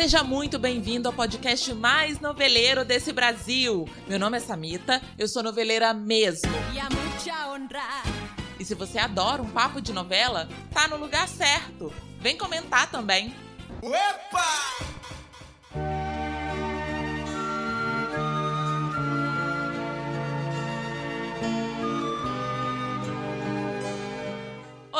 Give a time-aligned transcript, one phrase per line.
[0.00, 3.86] Seja muito bem-vindo ao podcast mais noveleiro desse Brasil.
[4.08, 6.50] Meu nome é Samita, eu sou noveleira mesmo.
[8.58, 11.92] E se você adora um papo de novela, tá no lugar certo.
[12.18, 13.34] Vem comentar também.
[13.82, 14.89] Opa!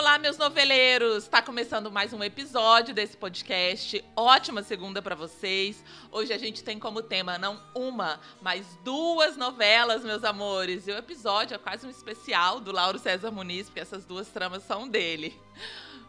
[0.00, 1.24] Olá, meus noveleiros!
[1.24, 4.02] Está começando mais um episódio desse podcast.
[4.16, 5.84] Ótima segunda para vocês.
[6.10, 10.88] Hoje a gente tem como tema não uma, mas duas novelas, meus amores.
[10.88, 14.62] E o episódio é quase um especial do Lauro César Muniz, porque essas duas tramas
[14.62, 15.38] são dele.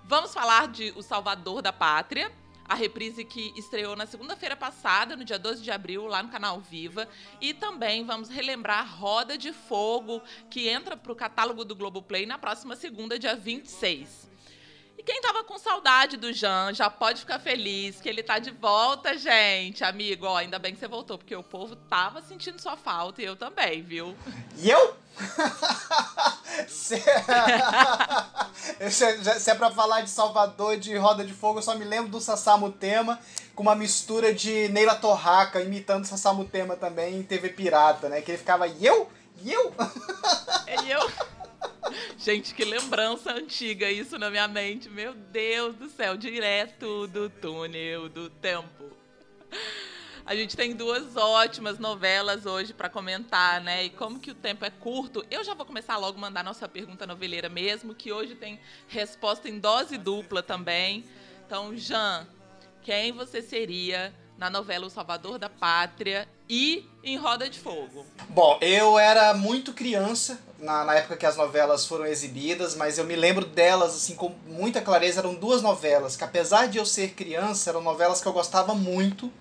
[0.05, 2.31] Vamos falar de O Salvador da Pátria,
[2.71, 6.61] a reprise que estreou na segunda-feira passada, no dia 12 de abril, lá no canal
[6.61, 7.05] Viva.
[7.41, 12.37] E também vamos relembrar Roda de Fogo, que entra para o catálogo do Globoplay na
[12.37, 14.30] próxima segunda, dia 26.
[15.11, 18.49] E quem tava com saudade do Jean já pode ficar feliz que ele tá de
[18.49, 19.83] volta, gente.
[19.83, 23.25] Amigo, ó, ainda bem que você voltou, porque o povo tava sentindo sua falta e
[23.25, 24.15] eu também, viu?
[24.57, 24.95] E eu?
[26.65, 26.95] se...
[29.37, 32.21] se é pra falar de Salvador de Roda de Fogo, eu só me lembro do
[32.21, 33.19] Sassamu Tema
[33.53, 38.21] com uma mistura de Neila Torraca imitando Sassamu Tema também em TV Pirata, né?
[38.21, 39.11] Que ele ficava, e eu?
[39.43, 39.73] E eu?
[40.67, 41.11] É eu?
[42.17, 44.89] Gente, que lembrança antiga isso na minha mente.
[44.89, 48.91] Meu Deus do céu, direto do túnel do tempo.
[50.25, 53.85] A gente tem duas ótimas novelas hoje para comentar, né?
[53.85, 56.69] E como que o tempo é curto, eu já vou começar logo a mandar nossa
[56.69, 61.03] pergunta noveleira mesmo, que hoje tem resposta em dose dupla também.
[61.45, 62.27] Então, Jean,
[62.83, 68.05] quem você seria na novela O Salvador da Pátria e em Roda de Fogo?
[68.27, 73.05] Bom, eu era muito criança na, na época que as novelas foram exibidas, mas eu
[73.05, 75.21] me lembro delas assim com muita clareza.
[75.21, 79.31] Eram duas novelas que, apesar de eu ser criança, eram novelas que eu gostava muito.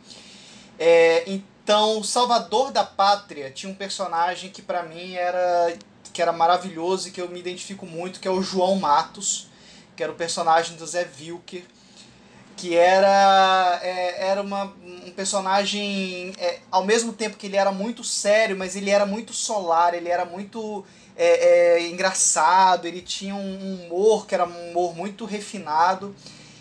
[0.78, 5.76] É, então, Salvador da Pátria tinha um personagem que para mim era
[6.12, 9.48] que era maravilhoso e que eu me identifico muito, que é o João Matos,
[9.96, 11.64] que era o personagem do Zé Wilker
[12.60, 18.04] que era, é, era uma, um personagem, é, ao mesmo tempo que ele era muito
[18.04, 20.84] sério, mas ele era muito solar, ele era muito
[21.16, 26.14] é, é engraçado, ele tinha um humor que era um humor muito refinado.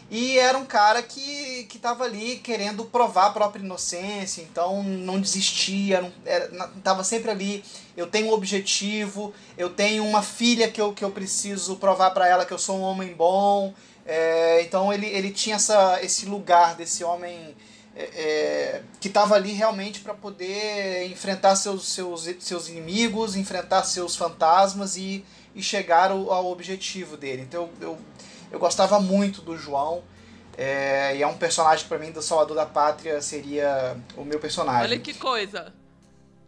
[0.09, 5.19] E era um cara que, que tava ali querendo provar a própria inocência, então não
[5.19, 6.11] desistia,
[6.83, 7.63] não, sempre ali.
[7.95, 12.27] Eu tenho um objetivo, eu tenho uma filha que eu, que eu preciso provar para
[12.27, 13.71] ela que eu sou um homem bom,
[14.11, 17.55] é, então ele, ele tinha essa, esse lugar desse homem
[17.95, 24.15] é, é que estava ali realmente para poder enfrentar seus, seus, seus inimigos, enfrentar seus
[24.15, 27.43] fantasmas e, e chegar ao, ao objetivo dele.
[27.43, 27.97] Então eu, eu,
[28.53, 30.01] eu gostava muito do João.
[30.57, 34.91] É, e é um personagem para mim do Salvador da Pátria seria o meu personagem.
[34.91, 35.71] Olha que coisa.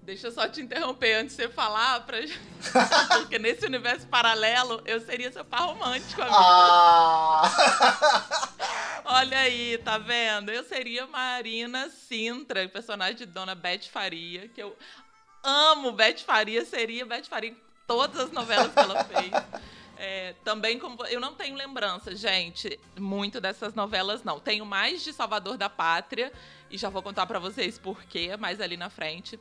[0.03, 2.17] Deixa eu só te interromper antes de você falar, pra...
[3.19, 6.35] porque nesse universo paralelo eu seria seu par romântico, amigo.
[6.37, 7.43] Ah.
[9.05, 10.49] Olha aí, tá vendo?
[10.49, 14.75] Eu seria Marina Sintra, personagem de Dona Beth Faria, que eu
[15.43, 19.31] amo Beth Faria, seria Beth Faria em todas as novelas que ela fez.
[19.97, 24.39] É, também como eu não tenho lembrança, gente, muito dessas novelas não.
[24.39, 26.33] Tenho mais de Salvador da Pátria
[26.71, 29.39] e já vou contar para vocês por quê mais ali na frente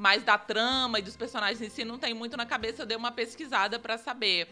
[0.00, 2.96] mais da trama e dos personagens em si não tem muito na cabeça, eu dei
[2.96, 4.48] uma pesquisada para saber.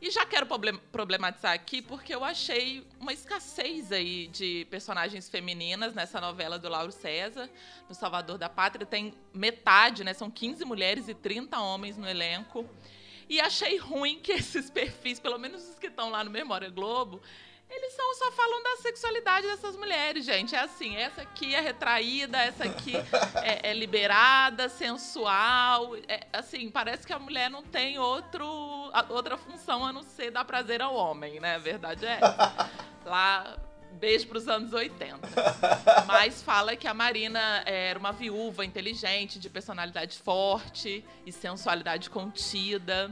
[0.00, 0.46] E já quero
[0.92, 6.92] problematizar aqui porque eu achei uma escassez aí de personagens femininas nessa novela do Lauro
[6.92, 7.50] César,
[7.88, 8.86] no Salvador da Pátria.
[8.86, 10.14] Tem metade, né?
[10.14, 12.64] São 15 mulheres e 30 homens no elenco.
[13.28, 17.20] E achei ruim que esses perfis, pelo menos os que estão lá no Memória Globo,
[17.70, 20.54] eles só, só falam da sexualidade dessas mulheres, gente.
[20.54, 22.94] É assim, essa aqui é retraída, essa aqui
[23.42, 25.96] é, é liberada, sensual.
[26.08, 28.46] É, assim, parece que a mulher não tem outro,
[29.08, 31.56] outra função a não ser dar prazer ao homem, né?
[31.56, 32.70] A verdade é essa.
[33.04, 33.56] Lá,
[33.94, 35.18] beijo para os anos 80.
[36.06, 43.10] Mas fala que a Marina era uma viúva inteligente, de personalidade forte e sensualidade contida.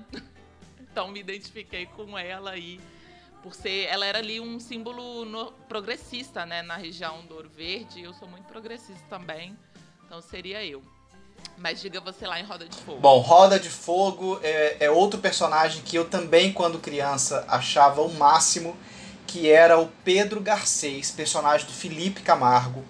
[0.80, 2.78] Então me identifiquei com ela aí.
[2.78, 3.01] E
[3.42, 8.02] por ser, ela era ali um símbolo no, progressista, né, na região do Ouro Verde.
[8.02, 9.58] Eu sou muito progressista também,
[10.06, 10.82] então seria eu.
[11.58, 13.00] Mas diga você lá em Roda de Fogo.
[13.00, 18.14] Bom, Roda de Fogo é, é outro personagem que eu também, quando criança, achava o
[18.14, 18.76] máximo,
[19.26, 22.84] que era o Pedro Garcês, personagem do Felipe Camargo,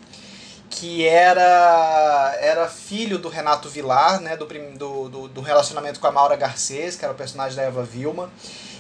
[0.68, 4.46] que era, era filho do Renato Vilar, né, do,
[4.76, 8.30] do, do relacionamento com a Maura Garcês, que era o personagem da Eva Vilma.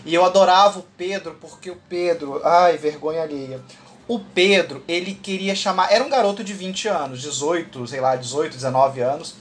[0.04, 2.40] E eu adorava o Pedro, porque o Pedro.
[2.44, 3.60] Ai, vergonha alheia.
[4.08, 5.92] O Pedro, ele queria chamar.
[5.92, 9.34] Era um garoto de 20 anos, 18, sei lá, 18, 19 anos,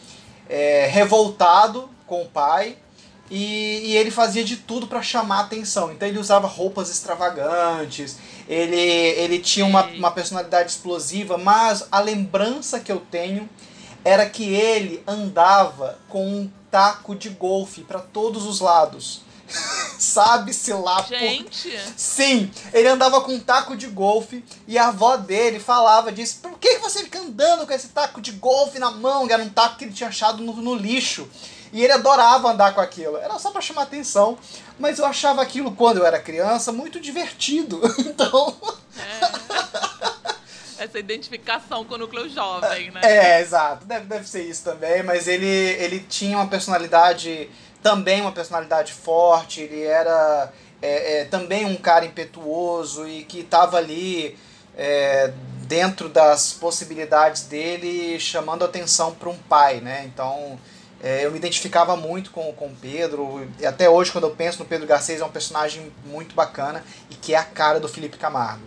[0.47, 2.77] é, revoltado com o pai.
[3.29, 5.91] E, e ele fazia de tudo para chamar atenção.
[5.91, 8.17] Então ele usava roupas extravagantes,
[8.47, 13.49] ele, ele tinha uma, uma personalidade explosiva, mas a lembrança que eu tenho
[14.03, 19.21] era que ele andava com um taco de golfe para todos os lados.
[19.99, 21.69] Sabe-se lá Gente.
[21.69, 21.93] por.
[21.97, 26.39] Sim, ele andava com um taco de golfe e a avó dele falava disso.
[26.41, 29.27] Por que você fica andando com esse taco de golfe na mão?
[29.29, 31.29] Era um taco que ele tinha achado no, no lixo.
[31.73, 33.17] E ele adorava andar com aquilo.
[33.17, 34.37] Era só para chamar atenção.
[34.77, 37.81] Mas eu achava aquilo, quando eu era criança, muito divertido.
[37.99, 38.57] Então.
[38.97, 40.83] É.
[40.83, 43.01] Essa identificação com o núcleo jovem, né?
[43.03, 43.85] É, exato.
[43.85, 45.03] Deve, deve ser isso também.
[45.03, 47.49] Mas ele, ele tinha uma personalidade.
[47.81, 49.61] Também uma personalidade forte.
[49.61, 50.51] Ele era
[50.81, 54.37] é, é, também um cara impetuoso e que estava ali.
[54.77, 55.33] É,
[55.71, 60.03] dentro das possibilidades dele, chamando atenção para um pai, né?
[60.05, 60.59] Então,
[61.01, 63.47] é, eu me identificava muito com, o Pedro.
[63.57, 67.15] E até hoje, quando eu penso no Pedro Garcês, é um personagem muito bacana e
[67.15, 68.63] que é a cara do Felipe Camargo.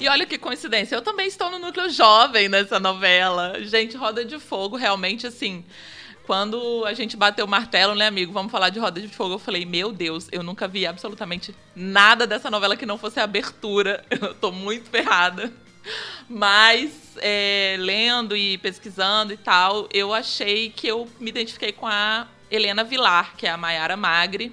[0.00, 3.54] E olha que coincidência, eu também estou no núcleo jovem nessa novela.
[3.62, 5.64] Gente, Roda de Fogo, realmente, assim.
[6.26, 8.32] Quando a gente bateu o martelo, né, amigo?
[8.32, 9.34] Vamos falar de Roda de Fogo.
[9.34, 13.24] Eu falei, meu Deus, eu nunca vi absolutamente nada dessa novela que não fosse a
[13.24, 14.04] abertura.
[14.10, 15.52] Eu tô muito ferrada.
[16.28, 22.26] Mas é, lendo e pesquisando e tal, eu achei que eu me identifiquei com a
[22.50, 24.52] Helena Vilar, que é a Maiara Magre.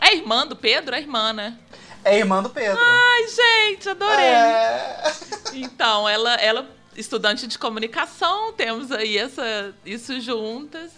[0.00, 0.94] É irmã do Pedro?
[0.94, 1.58] É irmã, né?
[2.04, 2.78] É irmã do Pedro.
[2.80, 4.24] Ai, gente, adorei.
[4.24, 5.12] É...
[5.54, 10.92] Então, ela, ela, estudante de comunicação, temos aí essa, isso juntas.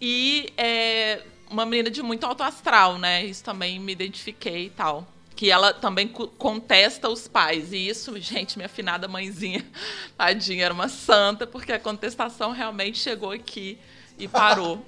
[0.00, 3.24] E é uma menina de muito alto astral, né?
[3.24, 5.06] Isso também me identifiquei e tal
[5.40, 7.72] que ela também contesta os pais.
[7.72, 9.66] E isso, gente, minha afinada mãezinha,
[10.14, 13.78] tadinha, era uma santa, porque a contestação realmente chegou aqui
[14.18, 14.86] e parou.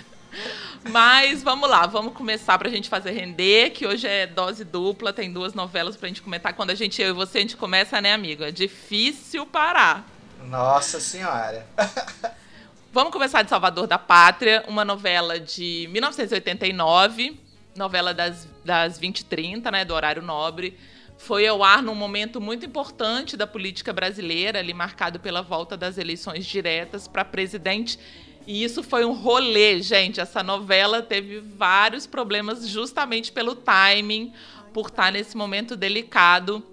[0.90, 5.10] Mas vamos lá, vamos começar para a gente fazer render, que hoje é dose dupla,
[5.10, 6.52] tem duas novelas para a gente comentar.
[6.52, 8.44] Quando a gente, eu e você, a gente começa, né, amigo?
[8.44, 10.06] É difícil parar.
[10.50, 11.66] Nossa Senhora!
[12.92, 17.42] vamos começar de Salvador da Pátria, uma novela de 1989
[17.76, 20.78] novela das, das 20h30, né, do horário nobre,
[21.16, 25.98] foi ao ar num momento muito importante da política brasileira, ali marcado pela volta das
[25.98, 27.98] eleições diretas para presidente.
[28.46, 30.20] E isso foi um rolê, gente.
[30.20, 34.32] Essa novela teve vários problemas justamente pelo timing,
[34.72, 36.64] por estar nesse momento delicado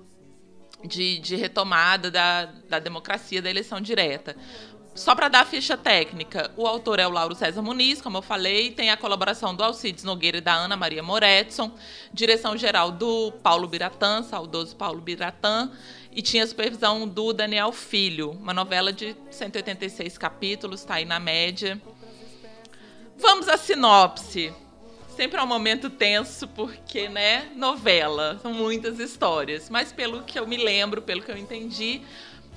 [0.83, 4.35] de, de retomada da, da democracia, da eleição direta.
[4.99, 8.21] Só para dar a ficha técnica, o autor é o Lauro César Muniz, como eu
[8.21, 11.71] falei, tem a colaboração do Alcides Nogueira e da Ana Maria Moretson,
[12.11, 15.71] direção geral do Paulo Biratã, saudoso Paulo Biratã,
[16.11, 21.17] e tinha a supervisão do Daniel Filho, uma novela de 186 capítulos, está aí na
[21.17, 21.81] média.
[23.17, 24.53] Vamos à sinopse.
[25.15, 29.69] Sempre é um momento tenso, porque, né, novela, são muitas histórias.
[29.69, 32.01] Mas pelo que eu me lembro, pelo que eu entendi,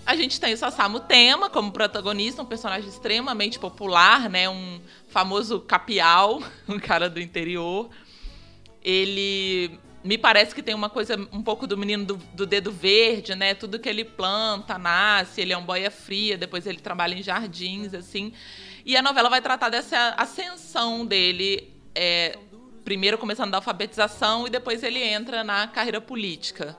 [0.05, 4.49] a gente tem o Sasamu Tema como protagonista, um personagem extremamente popular, né?
[4.49, 7.89] Um famoso capial, um cara do interior.
[8.83, 13.35] Ele me parece que tem uma coisa um pouco do menino do, do, dedo verde,
[13.35, 13.55] né?
[13.55, 17.95] Tudo que ele planta, nasce, ele é um boia fria, depois ele trabalha em jardins,
[17.95, 18.33] assim.
[18.85, 22.37] E a novela vai tratar dessa ascensão dele, é,
[22.85, 26.77] primeiro começando da alfabetização e depois ele entra na carreira política.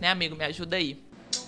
[0.00, 0.36] Né, amigo?
[0.36, 0.96] Me ajuda aí.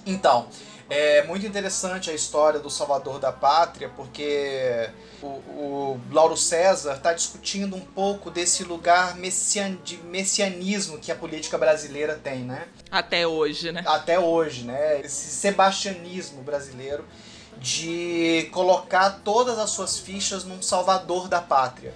[0.05, 0.49] Então,
[0.91, 4.91] é muito interessante a história do Salvador da Pátria, porque
[5.23, 11.15] o, o Lauro César está discutindo um pouco desse lugar messian, de messianismo que a
[11.15, 12.67] política brasileira tem, né?
[12.91, 13.83] Até hoje, né?
[13.87, 15.01] Até hoje, né?
[15.01, 17.05] Esse sebastianismo brasileiro
[17.59, 21.95] de colocar todas as suas fichas num salvador da pátria.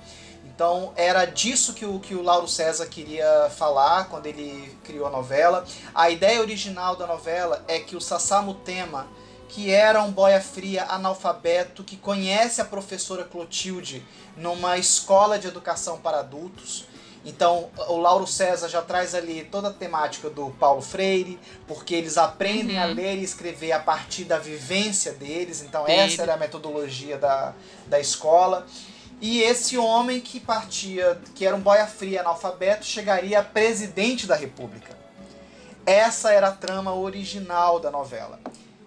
[0.57, 5.11] Então era disso que o, que o Lauro César queria falar quando ele criou a
[5.11, 5.67] novela.
[5.95, 9.07] A ideia original da novela é que o Sassamu Tema,
[9.51, 14.03] que era um boia fria analfabeto que conhece a professora Clotilde
[14.35, 16.87] numa escola de educação para adultos.
[17.23, 22.17] Então, o Lauro César já traz ali toda a temática do Paulo Freire, porque eles
[22.17, 22.83] aprendem uhum.
[22.83, 25.61] a ler e escrever a partir da vivência deles.
[25.61, 27.53] Então, essa era a metodologia da,
[27.89, 28.65] da escola.
[29.21, 34.35] E esse homem que partia, que era um boia fria analfabeto, chegaria a presidente da
[34.35, 34.97] República.
[35.87, 38.39] Essa era a trama original da novela.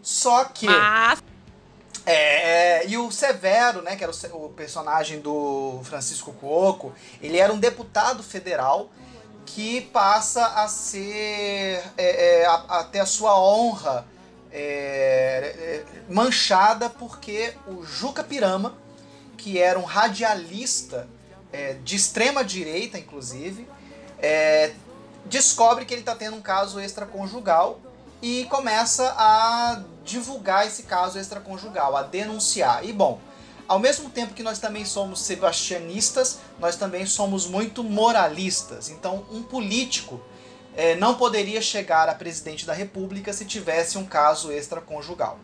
[0.02, 0.66] Só que.
[0.66, 1.24] Mas...
[2.06, 7.54] É, e o Severo, né, que era o, o personagem do Francisco Cuoco, ele era
[7.54, 8.90] um deputado federal
[9.46, 14.06] que passa a ser é, é, a, a, ter a sua honra
[14.52, 18.76] é, é, manchada porque o Juca Pirama,
[19.40, 21.08] que era um radialista
[21.52, 23.68] é, de extrema direita, inclusive,
[24.20, 24.74] é,
[25.26, 27.80] descobre que ele está tendo um caso extraconjugal
[28.22, 32.86] e começa a divulgar esse caso extraconjugal, a denunciar.
[32.86, 33.20] E bom,
[33.68, 38.90] ao mesmo tempo que nós também somos sebastianistas, nós também somos muito moralistas.
[38.90, 40.22] Então, um político
[40.76, 45.40] é, não poderia chegar a presidente da República se tivesse um caso extraconjugal.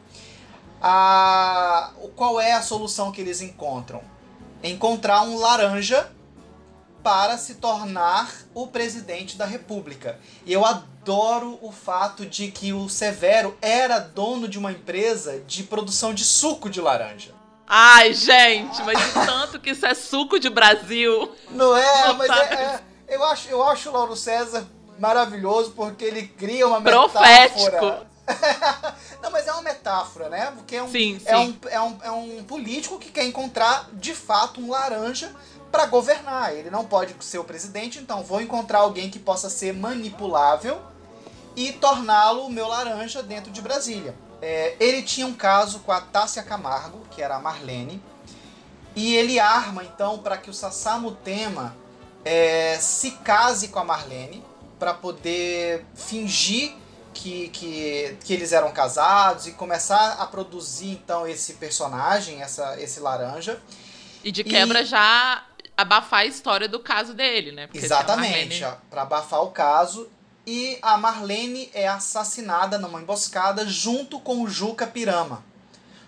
[0.87, 4.03] A, qual é a solução que eles encontram?
[4.61, 6.11] Encontrar um laranja
[7.01, 10.19] para se tornar o presidente da República.
[10.45, 15.63] E eu adoro o fato de que o Severo era dono de uma empresa de
[15.63, 17.33] produção de suco de laranja.
[17.67, 21.31] Ai, gente, mas de tanto que isso é suco de Brasil.
[21.49, 24.67] Não é, Não mas é, é, eu, acho, eu acho o Lauro César
[24.99, 27.59] maravilhoso porque ele cria uma Profético.
[27.65, 28.14] metáfora.
[29.21, 30.51] Não, mas é uma metáfora, né?
[30.55, 34.13] Porque é um, sim, é, Um, é, um, é um político que quer encontrar de
[34.13, 35.31] fato um laranja
[35.71, 36.53] para governar.
[36.53, 40.79] Ele não pode ser o presidente, então vou encontrar alguém que possa ser manipulável
[41.55, 44.15] e torná-lo o meu laranja dentro de Brasília.
[44.41, 48.01] É, ele tinha um caso com a Tássia Camargo, que era a Marlene,
[48.95, 51.75] e ele arma então para que o Sassamu Tema
[52.23, 54.43] é, se case com a Marlene
[54.79, 56.75] para poder fingir
[57.15, 62.99] que, que, que eles eram casados e começar a produzir então esse personagem, essa, esse
[62.99, 63.59] laranja.
[64.23, 64.85] E de quebra e...
[64.85, 65.43] já
[65.77, 67.67] abafar a história do caso dele, né?
[67.67, 68.81] Porque Exatamente, Marlene...
[68.89, 70.09] para abafar o caso.
[70.45, 75.43] E a Marlene é assassinada numa emboscada junto com o Juca Pirama.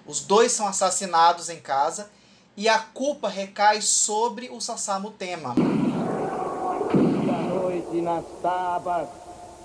[0.05, 2.11] Os dois são assassinados em casa
[2.55, 5.55] e a culpa recai sobre o Sasamu Tema.
[5.55, 5.63] Da
[7.33, 9.07] noite nas tábuas,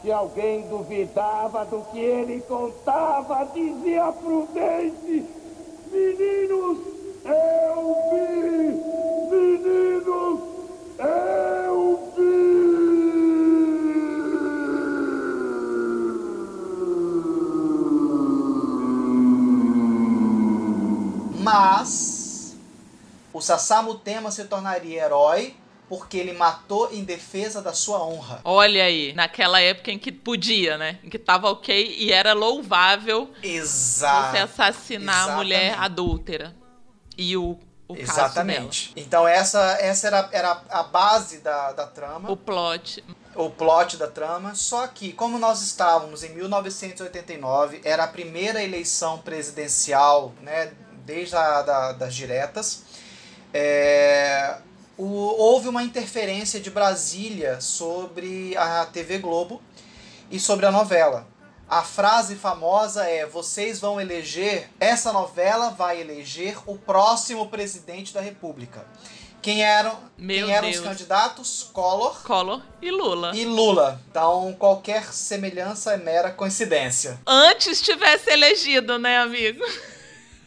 [0.02, 5.25] se alguém duvidava do que ele contava, dizia prudente:
[5.92, 6.78] Meninos,
[7.25, 8.82] eu vi!
[9.30, 10.40] Meninos,
[10.99, 12.32] eu vi!
[21.38, 22.56] Mas
[23.32, 25.54] o Sasamu Tema se tornaria herói
[25.92, 28.40] porque ele matou em defesa da sua honra.
[28.44, 30.99] Olha aí, naquela época em que podia, né?
[31.04, 34.30] Em que tava ok e era louvável Exato.
[34.30, 35.32] você assassinar Exatamente.
[35.32, 36.56] a mulher adúltera.
[37.18, 37.58] E o
[37.94, 38.94] Exatamente.
[38.96, 42.32] Então essa, essa era, era a base da, da trama.
[42.32, 43.04] O plot.
[43.34, 44.54] O plot da trama.
[44.54, 50.72] Só que, como nós estávamos em 1989, era a primeira eleição presidencial, né,
[51.04, 52.82] desde a, da, das diretas,
[53.52, 54.56] é,
[55.02, 59.61] o, houve uma interferência de Brasília sobre a TV Globo
[60.30, 61.26] e sobre a novela.
[61.68, 68.21] A frase famosa é: vocês vão eleger, essa novela vai eleger o próximo presidente da
[68.21, 68.87] República.
[69.40, 71.68] Quem eram, Meu quem eram os candidatos?
[71.73, 72.23] Collor.
[72.23, 73.32] Collor e Lula.
[73.35, 74.00] E Lula.
[74.09, 77.18] Então, qualquer semelhança é mera coincidência.
[77.26, 79.64] Antes tivesse elegido, né, amigo?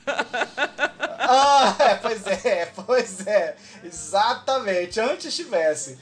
[1.28, 3.56] ah, é, pois é, pois é.
[3.84, 5.00] Exatamente.
[5.00, 5.98] Antes tivesse.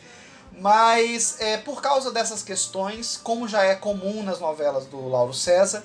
[0.60, 5.84] Mas é, por causa dessas questões, como já é comum nas novelas do Lauro César,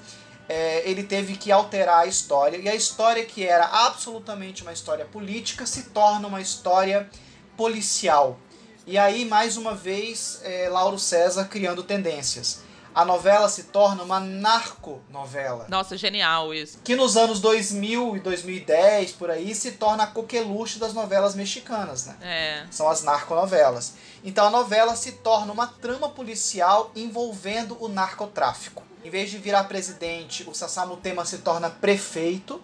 [0.48, 2.58] é, ele teve que alterar a história.
[2.58, 7.08] E a história que era absolutamente uma história política se torna uma história
[7.56, 8.38] policial.
[8.86, 12.67] E aí, mais uma vez, é, Lauro César criando tendências
[12.98, 15.66] a novela se torna uma narco-novela.
[15.68, 16.80] Nossa, genial isso.
[16.82, 22.06] Que nos anos 2000 e 2010, por aí, se torna a coqueluche das novelas mexicanas,
[22.06, 22.16] né?
[22.20, 22.66] É.
[22.72, 23.94] São as narconovelas.
[24.24, 28.82] Então a novela se torna uma trama policial envolvendo o narcotráfico.
[29.04, 32.60] Em vez de virar presidente, o Sasamu Tema se torna prefeito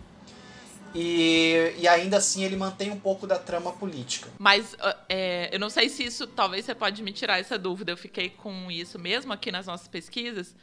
[0.95, 4.31] e, e ainda assim ele mantém um pouco da trama política.
[4.39, 4.77] Mas
[5.09, 7.91] é, eu não sei se isso, talvez você pode me tirar essa dúvida.
[7.91, 10.55] Eu fiquei com isso mesmo aqui nas nossas pesquisas.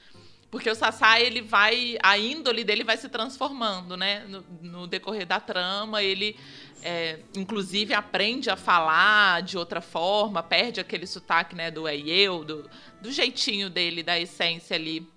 [0.51, 1.97] Porque o Sassá, ele vai.
[2.03, 4.25] A índole dele vai se transformando, né?
[4.27, 6.37] No, no decorrer da trama, ele.
[6.83, 11.71] É, inclusive aprende a falar de outra forma, perde aquele sotaque, né?
[11.71, 12.69] Do é eu, do,
[13.01, 15.07] do jeitinho dele, da essência ali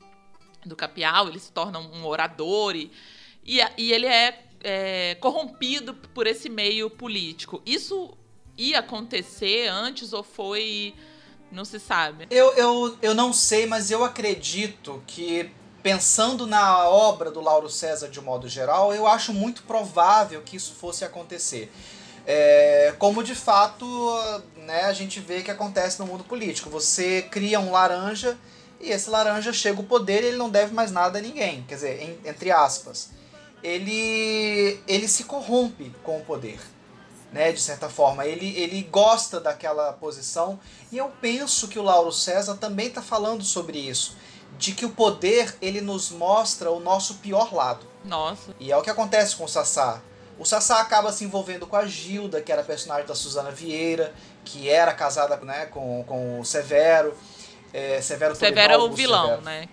[0.64, 1.28] do capial.
[1.28, 2.92] Ele se torna um orador e,
[3.44, 7.62] e, e ele é é, corrompido por esse meio político.
[7.66, 8.16] Isso
[8.56, 10.94] ia acontecer antes ou foi.
[11.52, 12.26] Não se sabe.
[12.30, 15.52] Eu, eu, eu não sei, mas eu acredito que,
[15.83, 20.73] pensando na obra do Lauro César de modo geral, eu acho muito provável que isso
[20.73, 21.71] fosse acontecer.
[22.26, 23.87] É, como de fato
[24.56, 26.71] né, a gente vê que acontece no mundo político.
[26.71, 28.37] Você cria um laranja
[28.80, 31.64] e esse laranja chega ao poder e ele não deve mais nada a ninguém.
[31.68, 33.11] Quer dizer, em, entre aspas.
[33.64, 36.61] Ele, ele se corrompe com o poder.
[37.33, 40.61] Né, de certa forma, ele, ele gosta daquela posição
[40.92, 44.16] e eu penso que o Lauro César também está falando sobre isso,
[44.56, 47.85] de que o poder ele nos mostra o nosso pior lado.
[48.04, 48.54] Nossa.
[48.61, 50.00] E é o que acontece com o Sassá.
[50.38, 54.68] O Sassá acaba se envolvendo com a Gilda, que era personagem da Suzana Vieira, que
[54.68, 57.16] era casada né, com, com o Severo.
[57.73, 59.42] É, Severo Severo é o vilão, Severo.
[59.42, 59.68] né?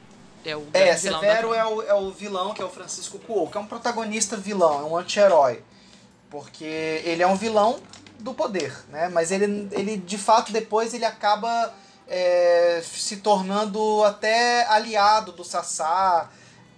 [0.45, 3.57] É, o é Severo é o, é o vilão, que é o Francisco Cuoco, que
[3.57, 5.63] é um protagonista vilão, é um anti-herói.
[6.29, 6.65] Porque
[7.05, 7.79] ele é um vilão
[8.19, 9.09] do poder, né?
[9.09, 11.73] Mas ele, ele de fato, depois ele acaba
[12.07, 16.29] é, se tornando até aliado do Sassá,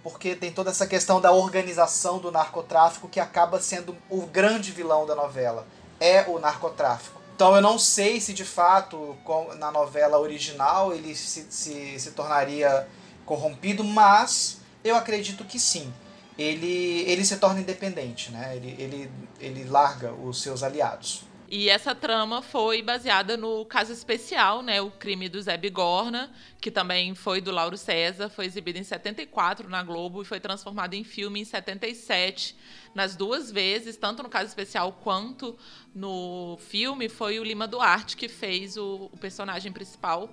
[0.02, 5.06] porque tem toda essa questão da organização do narcotráfico que acaba sendo o grande vilão
[5.06, 5.66] da novela.
[5.98, 7.20] É o narcotráfico.
[7.34, 9.16] Então eu não sei se de fato
[9.58, 12.86] na novela original ele se, se, se tornaria
[13.24, 15.92] corrompido, mas eu acredito que sim.
[16.36, 18.56] Ele, ele se torna independente, né?
[18.56, 21.24] ele, ele, ele larga os seus aliados.
[21.48, 26.70] E essa trama foi baseada no caso especial, né, o crime do Zé Bigorna, que
[26.70, 31.04] também foi do Lauro César, foi exibido em 74 na Globo e foi transformado em
[31.04, 32.56] filme em 77.
[32.94, 35.56] Nas duas vezes, tanto no caso especial quanto
[35.94, 40.30] no filme, foi o Lima Duarte que fez o, o personagem principal,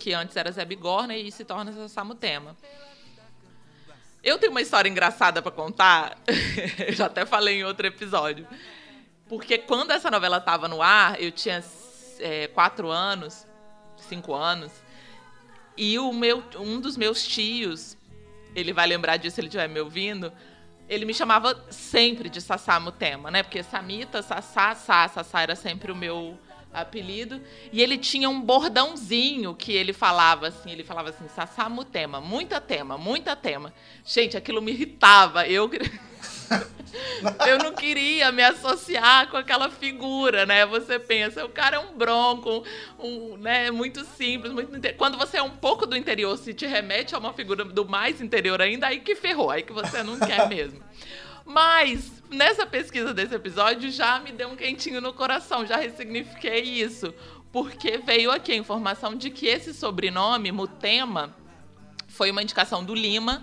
[0.00, 2.56] que antes era Zé Bigorna e se torna Samutema.
[4.22, 6.18] Eu tenho uma história engraçada para contar,
[6.86, 8.48] eu já até falei em outro episódio.
[9.28, 11.62] Porque quando essa novela estava no ar, eu tinha
[12.18, 13.46] é, quatro anos,
[14.08, 14.72] cinco anos,
[15.76, 17.96] e o meu, um dos meus tios,
[18.54, 20.32] ele vai lembrar disso se ele estiver me ouvindo,
[20.88, 23.42] ele me chamava sempre de Sassá Mutema, né?
[23.42, 26.38] Porque Samita, Sassá, Sá, Sassá era sempre o meu
[26.72, 27.40] apelido.
[27.72, 32.60] E ele tinha um bordãozinho que ele falava assim, ele falava assim, Sassá Mutema, muita
[32.60, 33.72] tema, muita tema.
[34.04, 35.46] Gente, aquilo me irritava.
[35.46, 35.70] Eu
[37.46, 40.66] eu não queria me associar com aquela figura, né?
[40.66, 42.64] Você pensa, o cara é um bronco,
[42.98, 47.14] um, né, muito simples, muito quando você é um pouco do interior, se te remete
[47.14, 50.48] a uma figura do mais interior ainda, aí que ferrou, aí que você não quer
[50.48, 50.82] mesmo.
[51.50, 57.12] Mas nessa pesquisa desse episódio já me deu um quentinho no coração, já ressignifiquei isso,
[57.50, 61.34] porque veio aqui a informação de que esse sobrenome, Mutema,
[62.06, 63.42] foi uma indicação do Lima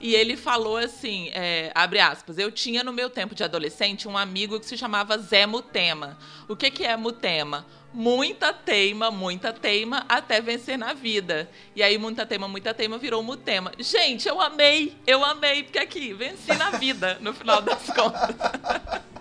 [0.00, 4.18] e ele falou assim, é, abre aspas, eu tinha no meu tempo de adolescente um
[4.18, 6.18] amigo que se chamava Zé Mutema.
[6.48, 7.64] O que, que é Mutema?
[7.94, 11.48] Muita teima, muita teima, até vencer na vida.
[11.76, 13.70] E aí, muita teima, muita teima virou Mutema.
[13.78, 18.34] Gente, eu amei, eu amei, porque aqui, venci na vida, no final das contas.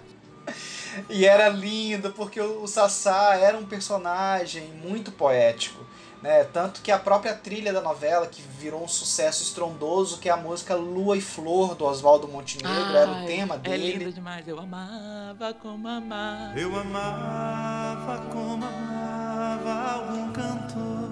[1.10, 5.84] E era lindo, porque o Sassá era um personagem muito poético.
[6.24, 6.46] Né?
[6.46, 10.38] Tanto que a própria trilha da novela, que virou um sucesso estrondoso, que é a
[10.38, 13.92] música Lua e Flor, do Oswaldo Montenegro, Ai, era o tema dele.
[13.92, 14.48] É lindo demais.
[14.48, 16.58] Eu amava como amava.
[16.58, 21.10] Eu amava como amava algum cantor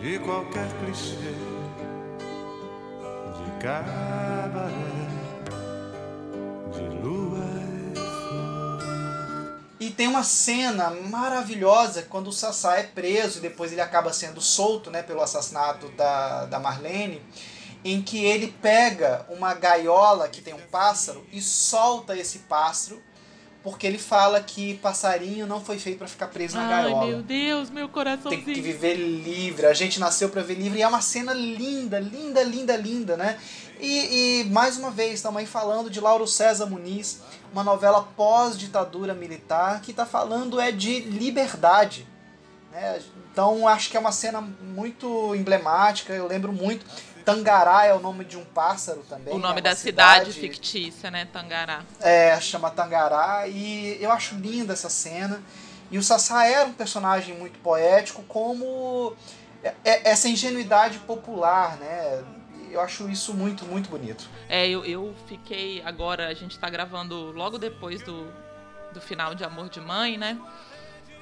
[0.00, 1.34] de qualquer clichê
[3.34, 4.72] de cabaré
[6.72, 7.53] de lua
[9.86, 14.40] e tem uma cena maravilhosa quando o Sassá é preso e depois ele acaba sendo
[14.40, 17.20] solto né, pelo assassinato da, da Marlene,
[17.84, 23.02] em que ele pega uma gaiola que tem um pássaro e solta esse pássaro,
[23.62, 27.06] porque ele fala que passarinho não foi feito para ficar preso na Ai, gaiola.
[27.06, 28.42] meu Deus, meu coraçãozinho.
[28.42, 29.66] Tem que viver livre.
[29.66, 30.78] A gente nasceu para viver livre.
[30.78, 33.38] E é uma cena linda, linda, linda, linda, né?
[33.80, 37.20] E, e mais uma vez, estamos aí falando de Lauro César Muniz,
[37.52, 42.06] uma novela pós-ditadura militar que está falando é de liberdade.
[42.72, 43.00] Né?
[43.32, 46.84] Então acho que é uma cena muito emblemática, eu lembro muito.
[47.24, 49.32] Tangará é o nome de um pássaro também.
[49.32, 49.62] O nome né?
[49.62, 51.26] da cidade, cidade, fictícia, né?
[51.32, 51.82] Tangará.
[51.98, 53.48] É, chama Tangará.
[53.48, 55.42] E eu acho linda essa cena.
[55.90, 59.16] E o Sassá era um personagem muito poético, como
[59.62, 62.22] é, é, essa ingenuidade popular, né?
[62.74, 64.28] Eu acho isso muito, muito bonito.
[64.48, 68.26] É, eu, eu fiquei agora, a gente está gravando logo depois do,
[68.92, 70.38] do final de Amor de Mãe, né?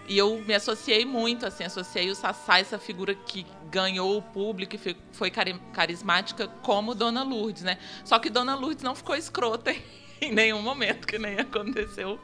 [0.08, 4.74] E eu me associei muito, assim, associei o Sassá, essa figura que ganhou o público
[4.74, 7.78] e foi carismática, como Dona Lourdes, né?
[8.02, 9.74] Só que Dona Lourdes não ficou escrota
[10.20, 12.18] em nenhum momento, que nem aconteceu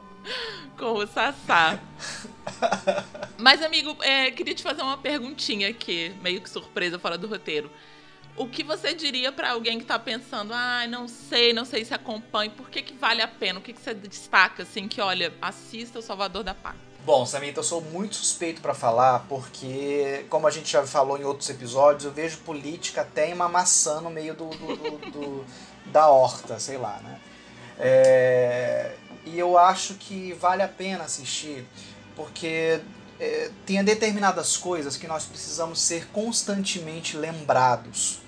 [0.76, 1.78] com o Sassá.
[3.38, 7.70] Mas, amigo, é, queria te fazer uma perguntinha aqui, meio que surpresa fora do roteiro
[8.38, 11.92] o que você diria para alguém que tá pensando, ah, não sei, não sei se
[11.92, 13.58] acompanha, por que, que vale a pena?
[13.58, 16.88] O que, que você destaca, assim, que olha, assista o Salvador da Pátria?
[17.04, 21.24] Bom, Samita, eu sou muito suspeito para falar, porque, como a gente já falou em
[21.24, 25.46] outros episódios, eu vejo política até em uma maçã no meio do, do, do, do
[25.86, 27.18] da horta, sei lá, né?
[27.78, 31.66] É, e eu acho que vale a pena assistir,
[32.14, 32.80] porque
[33.18, 38.20] é, tem determinadas coisas que nós precisamos ser constantemente lembrados.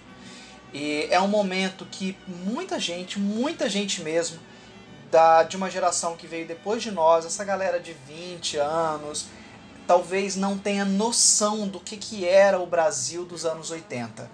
[0.73, 4.39] E é um momento que muita gente, muita gente mesmo,
[5.11, 9.27] da, de uma geração que veio depois de nós, essa galera de 20 anos,
[9.87, 14.31] talvez não tenha noção do que, que era o Brasil dos anos 80.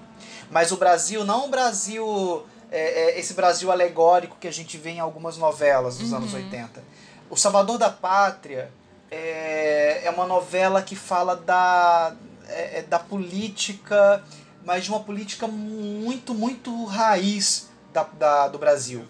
[0.51, 2.81] Mas o Brasil, não o Brasil, é,
[3.14, 6.18] é, esse Brasil alegórico que a gente vê em algumas novelas dos uhum.
[6.18, 6.85] anos 80.
[7.31, 8.70] O Salvador da Pátria
[9.11, 12.14] é, é uma novela que fala da,
[12.49, 14.22] é, é da política
[14.66, 19.05] mas de uma política muito, muito raiz da, da do Brasil.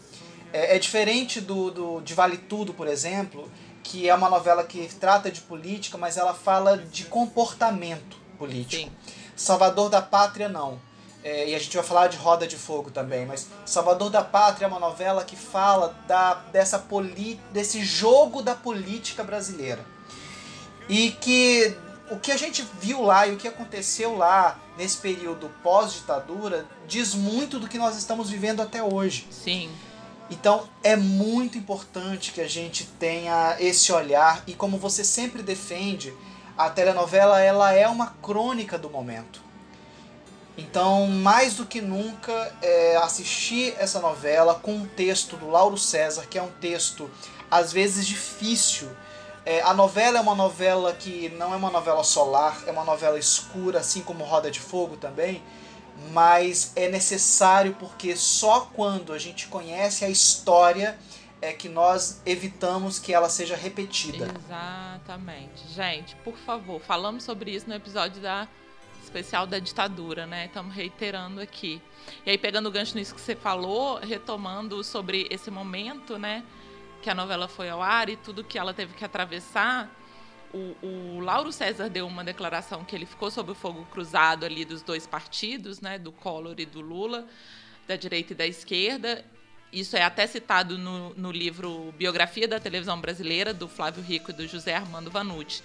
[0.53, 3.51] É, é diferente do, do, de Vale Tudo, por exemplo,
[3.83, 8.83] que é uma novela que trata de política, mas ela fala de comportamento político.
[8.83, 8.93] Sim.
[9.35, 10.79] Salvador da Pátria, não.
[11.25, 14.67] É, e a gente vai falar de Roda de Fogo também, mas Salvador da Pátria
[14.67, 19.85] é uma novela que fala da, dessa poli, desse jogo da política brasileira.
[20.89, 21.77] E que
[22.11, 27.15] o que a gente viu lá e o que aconteceu lá nesse período pós-ditadura diz
[27.15, 29.27] muito do que nós estamos vivendo até hoje.
[29.31, 29.71] Sim.
[30.31, 36.13] Então é muito importante que a gente tenha esse olhar e como você sempre defende,
[36.57, 39.47] a telenovela ela é uma crônica do momento.
[40.59, 46.27] Então, mais do que nunca, é, assistir essa novela com um texto do Lauro César,
[46.31, 47.11] que é um texto
[47.51, 48.89] às vezes difícil,
[49.47, 53.17] é, a novela é uma novela que não é uma novela solar, é uma novela
[53.17, 55.41] escura, assim como Roda de Fogo também,
[56.11, 60.99] mas é necessário porque só quando a gente conhece a história
[61.41, 64.27] é que nós evitamos que ela seja repetida.
[64.45, 65.69] Exatamente.
[65.69, 68.49] Gente, por favor, falamos sobre isso no episódio da
[69.05, 70.47] especial da ditadura, né?
[70.47, 71.81] Estamos reiterando aqui.
[72.25, 76.43] E aí, pegando o gancho nisso que você falou, retomando sobre esse momento, né?
[77.03, 79.91] Que a novela foi ao ar e tudo que ela teve que atravessar,
[80.53, 84.65] o, o, Lauro César deu uma declaração que ele ficou sob o fogo cruzado ali
[84.65, 87.27] dos dois partidos, né, do Collor e do Lula,
[87.87, 89.25] da direita e da esquerda.
[89.73, 94.35] Isso é até citado no, no livro Biografia da Televisão Brasileira, do Flávio Rico e
[94.35, 95.63] do José Armando Vanucci.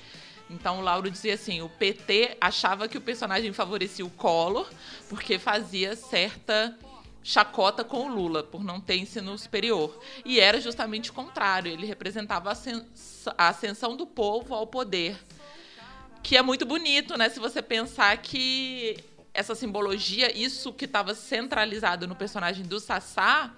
[0.50, 4.70] Então o Lauro dizia assim: o PT achava que o personagem favorecia o Collor
[5.08, 6.78] porque fazia certa
[7.24, 10.00] chacota com o Lula por não ter ensino superior.
[10.26, 12.52] E era justamente o contrário, ele representava
[13.38, 15.18] a ascensão do povo ao poder.
[16.24, 17.30] Que é muito bonito, né?
[17.30, 18.98] Se você pensar que
[19.34, 23.54] essa simbologia, isso que estava centralizado no personagem do Sassá,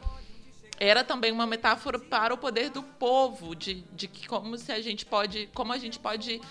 [0.80, 5.06] era também uma metáfora para o poder do povo, de, de como se a gente
[5.06, 6.41] pode, como a gente pode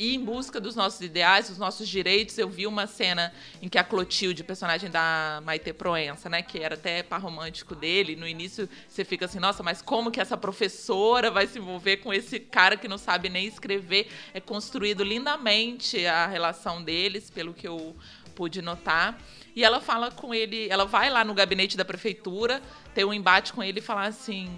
[0.00, 2.38] ir em busca dos nossos ideais, dos nossos direitos.
[2.38, 6.74] Eu vi uma cena em que a Clotilde, personagem da Maite Proença, né, que era
[6.74, 11.30] até par romântico dele, no início você fica assim, nossa, mas como que essa professora
[11.30, 14.10] vai se envolver com esse cara que não sabe nem escrever?
[14.32, 17.94] É construído lindamente a relação deles, pelo que eu
[18.34, 19.20] pude notar.
[19.54, 22.62] E ela fala com ele, ela vai lá no gabinete da prefeitura,
[22.94, 24.48] tem um embate com ele e fala assim: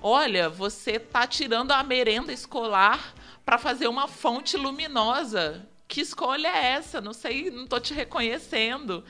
[0.00, 3.14] Olha, você tá tirando a merenda escolar
[3.50, 5.66] para fazer uma fonte luminosa.
[5.88, 7.00] Que escolha é essa?
[7.00, 9.02] Não sei, não tô te reconhecendo.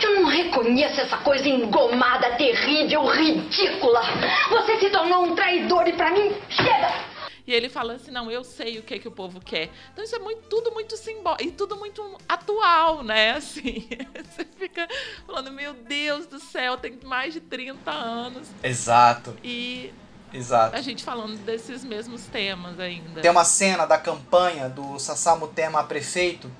[0.00, 4.00] Eu não reconheço essa coisa engomada, terrível, ridícula.
[4.48, 7.04] Você se tornou um traidor e para mim, chega!
[7.44, 9.70] E ele fala assim: não, eu sei o que, que o povo quer.
[9.92, 13.32] Então isso é muito, tudo muito simbólico e tudo muito atual, né?
[13.42, 14.86] Assim, você fica
[15.26, 18.48] falando: meu Deus do céu, tem mais de 30 anos.
[18.62, 19.36] Exato.
[19.42, 19.92] E
[20.32, 20.76] Exato.
[20.76, 23.20] A gente falando desses mesmos temas ainda.
[23.20, 26.50] Tem uma cena da campanha do Sassamo Tema a prefeito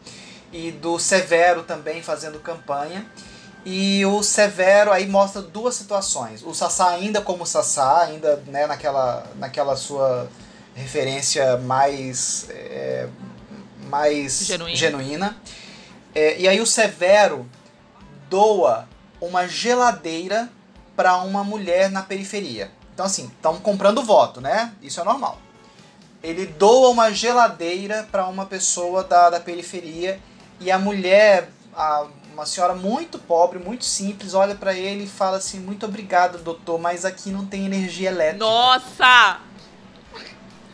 [0.53, 3.07] e do Severo também fazendo campanha.
[3.65, 6.43] E o Severo aí mostra duas situações.
[6.43, 10.29] O Sassá ainda como Sassá, ainda né, naquela, naquela sua
[10.75, 13.09] referência mais, é,
[13.89, 14.77] mais genuína.
[14.77, 15.37] genuína.
[16.15, 17.49] É, e aí o Severo
[18.29, 18.89] doa
[19.21, 20.49] uma geladeira
[20.97, 22.71] para uma mulher na periferia.
[23.01, 24.75] Então, assim, estão comprando voto, né?
[24.83, 25.39] Isso é normal.
[26.23, 30.21] Ele doa uma geladeira para uma pessoa da, da periferia
[30.61, 35.39] e a mulher, a, uma senhora muito pobre, muito simples, olha para ele e fala
[35.39, 38.45] assim: Muito obrigado, doutor, mas aqui não tem energia elétrica.
[38.45, 39.41] Nossa!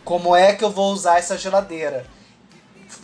[0.04, 2.08] Como é que eu vou usar essa geladeira?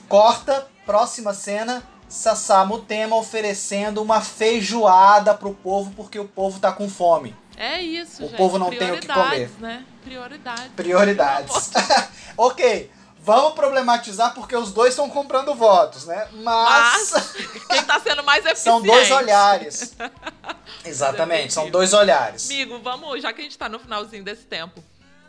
[0.08, 6.88] Corta, próxima cena, Sassá Mutema oferecendo uma feijoada pro povo porque o povo tá com
[6.88, 7.40] fome.
[7.62, 8.36] É isso, O gente.
[8.36, 9.48] povo não tem o que comer.
[9.48, 9.84] Prioridades, né?
[10.02, 10.72] Prioridades.
[10.74, 11.70] Prioridades.
[12.36, 16.26] ok, vamos problematizar porque os dois estão comprando votos, né?
[16.32, 17.32] Mas, Mas
[17.68, 18.64] quem tá sendo mais eficiente?
[18.64, 19.96] são dois olhares.
[20.84, 22.50] Exatamente, são dois olhares.
[22.50, 24.82] Amigo, vamos, já que a gente tá no finalzinho desse tempo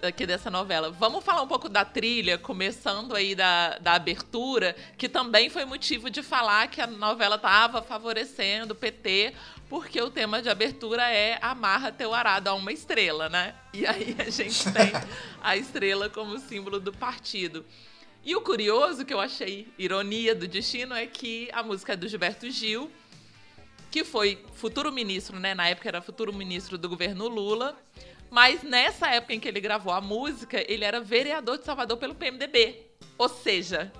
[0.07, 5.07] aqui dessa novela, vamos falar um pouco da trilha, começando aí da, da abertura, que
[5.07, 9.33] também foi motivo de falar que a novela tava favorecendo o PT,
[9.73, 13.55] porque o tema de abertura é amarra teu arado a uma estrela, né?
[13.73, 14.91] E aí a gente tem
[15.41, 17.65] a estrela como símbolo do partido.
[18.23, 22.07] E o curioso, que eu achei ironia do destino, é que a música é do
[22.07, 22.91] Gilberto Gil,
[23.89, 25.55] que foi futuro ministro, né?
[25.55, 27.75] Na época era futuro ministro do governo Lula.
[28.29, 32.13] Mas nessa época em que ele gravou a música, ele era vereador de Salvador pelo
[32.13, 32.91] PMDB.
[33.17, 33.91] Ou seja,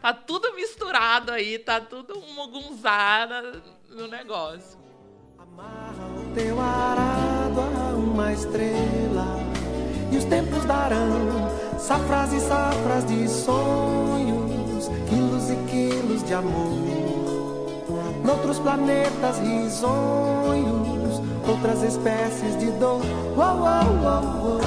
[0.00, 4.86] tá tudo misturado aí, tá tudo mugunzada no negócio.
[5.58, 9.40] O teu arado a uma estrela
[10.12, 16.78] e os tempos darão safras e safras de sonhos, quilos e quilos de amor.
[18.24, 23.02] Noutros planetas risonhos, outras espécies de dor.
[23.36, 24.60] Uau, uau, uau.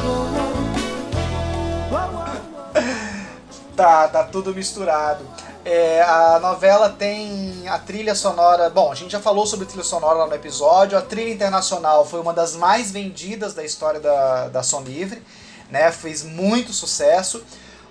[3.78, 5.26] Tá, tá tudo misturado.
[5.64, 8.70] É, a novela tem a trilha sonora.
[8.70, 10.98] Bom, a gente já falou sobre trilha sonora lá no episódio.
[10.98, 15.22] A trilha internacional foi uma das mais vendidas da história da, da Som Livre,
[15.70, 15.92] né?
[15.92, 17.44] Fez muito sucesso.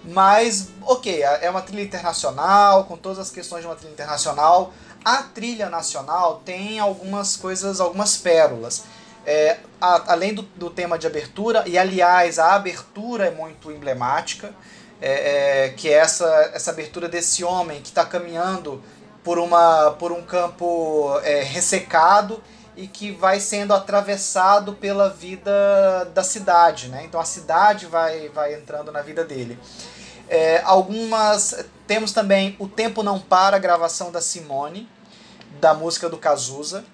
[0.02, 4.72] Mas, ok, é uma trilha internacional, com todas as questões de uma trilha internacional.
[5.04, 8.82] A trilha nacional tem algumas coisas, algumas pérolas.
[9.24, 14.52] É, a- além do, do tema de abertura, e aliás, a abertura é muito emblemática
[15.00, 18.82] é, é, que é essa, essa abertura desse homem que está caminhando
[19.24, 22.42] por, uma, por um campo é, ressecado
[22.76, 25.50] e que vai sendo atravessado pela vida
[26.14, 27.04] da cidade, né?
[27.04, 29.58] Então a cidade vai, vai entrando na vida dele.
[30.28, 34.88] É, algumas temos também o Tempo Não Para, a gravação da Simone,
[35.60, 36.84] da música do Cazuza,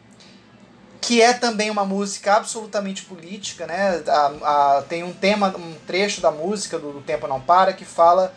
[1.06, 4.02] que é também uma música absolutamente política, né?
[4.08, 7.84] A- a- tem um tema, um trecho da música do, do Tempo Não Para que
[7.84, 8.34] fala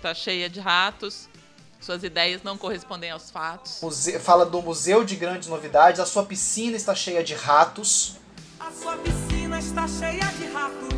[0.00, 1.28] Tá cheia de ratos,
[1.80, 3.80] suas ideias não correspondem aos fatos.
[3.82, 8.16] muse- fala do museu de grandes novidades, a sua piscina está cheia de ratos.
[8.58, 10.88] A sua piscina está cheia de ratos.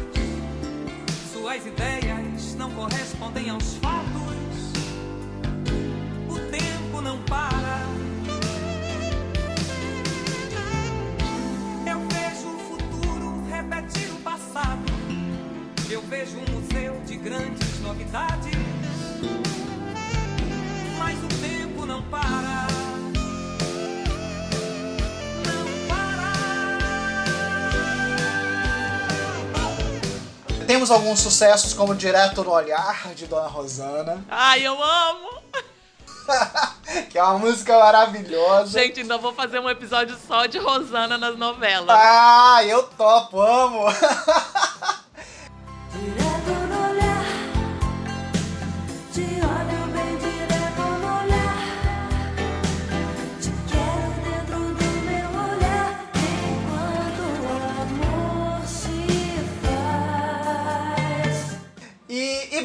[1.33, 4.71] Suas ideias não correspondem aos fatos.
[6.29, 8.00] O tempo não para.
[15.91, 18.53] Eu vejo um museu de grandes novidades.
[20.97, 22.69] Mas o tempo não para.
[25.45, 26.31] Não para.
[30.65, 35.43] Temos alguns sucessos como Direto no Olhar, de Dona Rosana, Ai, eu amo!
[37.11, 38.79] que é uma música maravilhosa.
[38.79, 41.99] Gente, ainda vou fazer um episódio só de Rosana nas novelas.
[41.99, 43.87] Ah, eu topo, amo!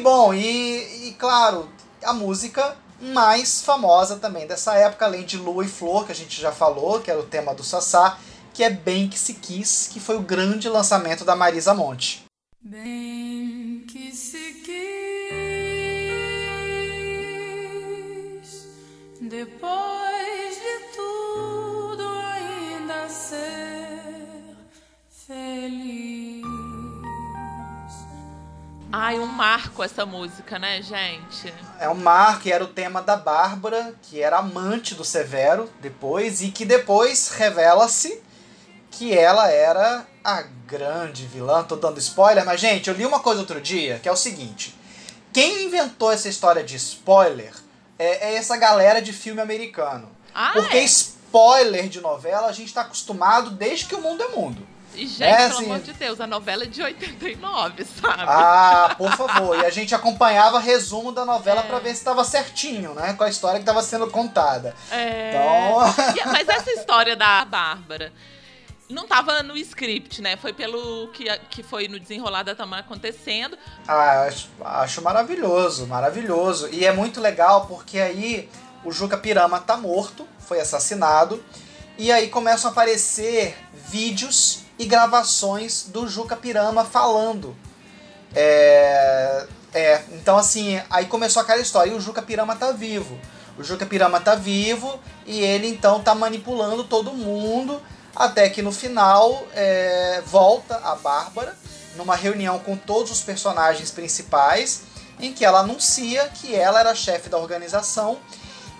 [0.06, 1.68] bom, e, e claro,
[2.04, 6.40] a música mais famosa também dessa época, além de Lua e Flor, que a gente
[6.40, 8.16] já falou, que era o tema do Sassá,
[8.54, 12.25] que é Bem Que Se Quis, que foi o grande lançamento da Marisa Monte.
[12.68, 14.88] Bem que se quis,
[19.20, 24.56] depois de tudo ainda ser
[25.08, 26.42] feliz.
[28.90, 31.54] Ai, um marco essa música, né, gente?
[31.78, 36.42] É um mar que era o tema da Bárbara, que era amante do Severo depois,
[36.42, 38.20] e que depois revela-se
[38.90, 41.62] que ela era a grande vilã.
[41.62, 44.74] Tô dando spoiler, mas gente, eu li uma coisa outro dia que é o seguinte:
[45.32, 47.52] quem inventou essa história de spoiler
[47.98, 50.08] é, é essa galera de filme americano.
[50.34, 50.84] Ah, Porque é?
[50.84, 54.66] spoiler de novela a gente tá acostumado desde que o mundo é mundo.
[54.94, 58.22] E, gente, É, pelo assim- amor de Deus, a novela é de 89, sabe?
[58.26, 59.58] Ah, por favor.
[59.58, 61.64] E a gente acompanhava resumo da novela É.
[61.64, 63.12] pra ver se tava certinho, né?
[63.12, 64.74] Com a história que tava sendo contada.
[64.90, 65.30] É.
[65.30, 66.32] Então.
[66.32, 68.10] Mas essa história da Bárbara
[68.88, 70.36] não tava no script, né?
[70.36, 73.58] Foi pelo que, que foi no desenrolar da Tamara acontecendo.
[73.86, 76.68] Ah, acho, acho maravilhoso, maravilhoso.
[76.72, 78.48] E é muito legal porque aí
[78.84, 81.42] o Juca Pirama tá morto, foi assassinado,
[81.98, 87.56] e aí começam a aparecer vídeos e gravações do Juca Pirama falando.
[88.34, 93.18] É, é, então assim, aí começou aquela história, e o Juca Pirama tá vivo.
[93.58, 97.82] O Juca Pirama tá vivo e ele então tá manipulando todo mundo,
[98.16, 101.54] até que no final é, volta a Bárbara
[101.96, 104.82] numa reunião com todos os personagens principais,
[105.20, 108.18] em que ela anuncia que ela era chefe da organização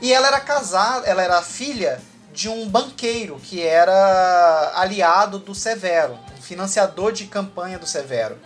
[0.01, 2.01] e ela era casada, ela era filha
[2.33, 8.39] de um banqueiro que era aliado do Severo, um financiador de campanha do Severo.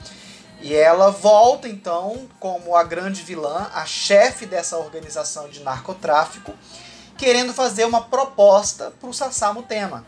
[0.61, 6.55] E ela volta então como a grande vilã, a chefe dessa organização de narcotráfico,
[7.16, 10.05] querendo fazer uma proposta para o Sasamu Tema.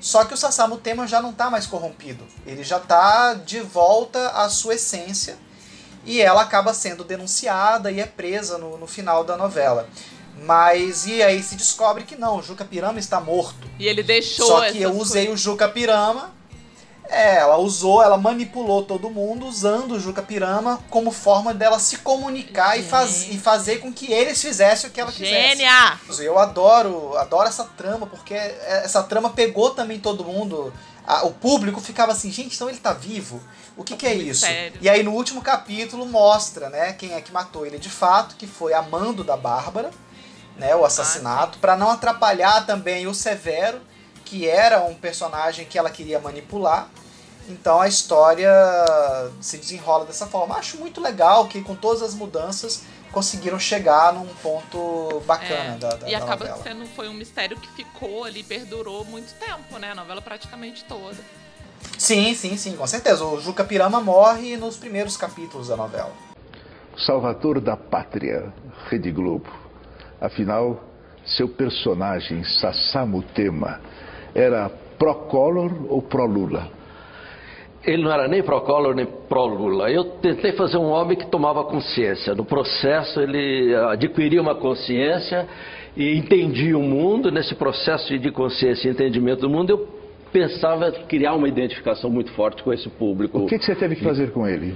[0.00, 4.30] Só que o Sasamu Tema já não está mais corrompido, ele já está de volta
[4.30, 5.36] à sua essência
[6.04, 9.88] e ela acaba sendo denunciada e é presa no, no final da novela.
[10.42, 13.68] Mas e aí se descobre que não, o Juca Pirama está morto.
[13.78, 15.40] E ele deixou Só que eu usei coisas.
[15.40, 16.32] o Juca Pirama.
[17.10, 21.98] É, ela usou, ela manipulou todo mundo usando o Juca Pirama como forma dela se
[21.98, 25.98] comunicar e, faz, e fazer com que eles fizessem o que ela Gênia!
[26.06, 26.24] quisesse.
[26.24, 30.72] Eu adoro, adoro essa trama, porque essa trama pegou também todo mundo.
[31.24, 33.42] o público ficava assim, gente, então ele tá vivo?
[33.76, 34.46] O que, que é isso?
[34.46, 34.78] Sério.
[34.80, 38.46] E aí no último capítulo mostra, né, quem é que matou ele de fato, que
[38.46, 39.90] foi Amando da Bárbara
[40.60, 43.80] né, o assassinato, ah, para não atrapalhar também o Severo,
[44.30, 46.88] que era um personagem que ela queria manipular.
[47.48, 48.48] Então a história
[49.40, 50.54] se desenrola dessa forma.
[50.54, 55.96] Acho muito legal que com todas as mudanças conseguiram chegar num ponto bacana é, da,
[55.96, 56.62] da E acaba novela.
[56.62, 59.90] sendo foi um mistério que ficou ali, perdurou muito tempo, né?
[59.90, 61.16] A novela praticamente toda.
[61.98, 63.24] Sim, sim, sim, com certeza.
[63.24, 66.12] O Juca Pirama morre nos primeiros capítulos da novela.
[66.96, 68.52] Salvador da Pátria,
[68.88, 69.50] Rede Globo.
[70.20, 70.84] Afinal,
[71.24, 73.80] seu personagem, Sassamo Tema,
[74.34, 76.68] era pró-Collor ou pró-Lula?
[77.84, 79.90] Ele não era nem pró-Collor nem pró-Lula.
[79.90, 82.34] Eu tentei fazer um homem que tomava consciência.
[82.34, 85.48] No processo, ele adquiria uma consciência
[85.96, 87.30] e entendia o mundo.
[87.30, 89.88] Nesse processo de consciência e entendimento do mundo, eu
[90.30, 93.38] pensava criar uma identificação muito forte com esse público.
[93.38, 94.74] O que, que você teve que fazer com ele?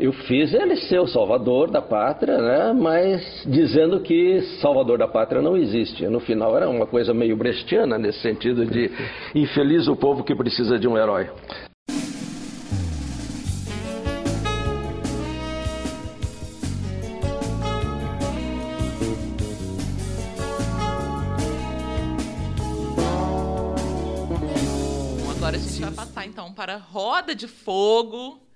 [0.00, 2.72] Eu fiz ele ser o salvador da pátria, né?
[2.72, 6.06] mas dizendo que salvador da pátria não existe.
[6.06, 8.90] No final era uma coisa meio brechtiana, nesse sentido de
[9.34, 11.28] infeliz o povo que precisa de um herói.
[25.36, 28.49] Agora a gente vai passar então para Roda de Fogo,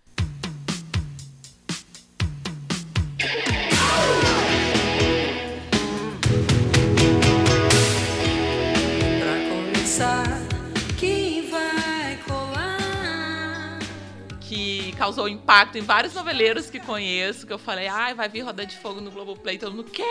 [15.05, 18.75] causou impacto em vários noveleiros que conheço, que eu falei, ai, vai vir Roda de
[18.79, 20.03] Fogo no Globoplay, todo mundo, quê?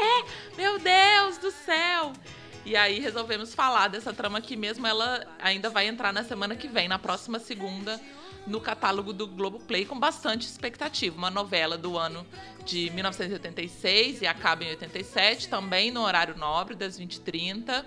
[0.55, 2.13] Meu Deus do céu!
[2.63, 6.67] E aí resolvemos falar dessa trama aqui mesmo, ela ainda vai entrar na semana que
[6.67, 7.99] vem, na próxima segunda,
[8.45, 11.17] no catálogo do Globoplay com bastante expectativa.
[11.17, 12.23] Uma novela do ano
[12.63, 17.83] de 1986 e acaba em 87, também no horário nobre, das 20h30.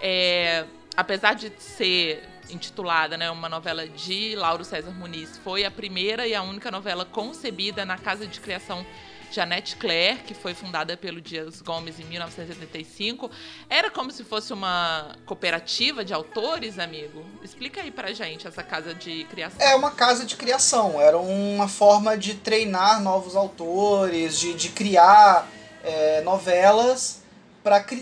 [0.00, 0.64] É,
[0.96, 6.34] apesar de ser intitulada, né, uma novela de Lauro César Muniz, foi a primeira e
[6.34, 8.84] a única novela concebida na casa de criação
[9.30, 13.30] Janete Claire, que foi fundada pelo Dias Gomes em 1975.
[13.68, 17.24] Era como se fosse uma cooperativa de autores, amigo?
[17.42, 19.60] Explica aí pra gente essa casa de criação.
[19.60, 25.46] É uma casa de criação, era uma forma de treinar novos autores, de, de criar
[25.84, 27.17] é, novelas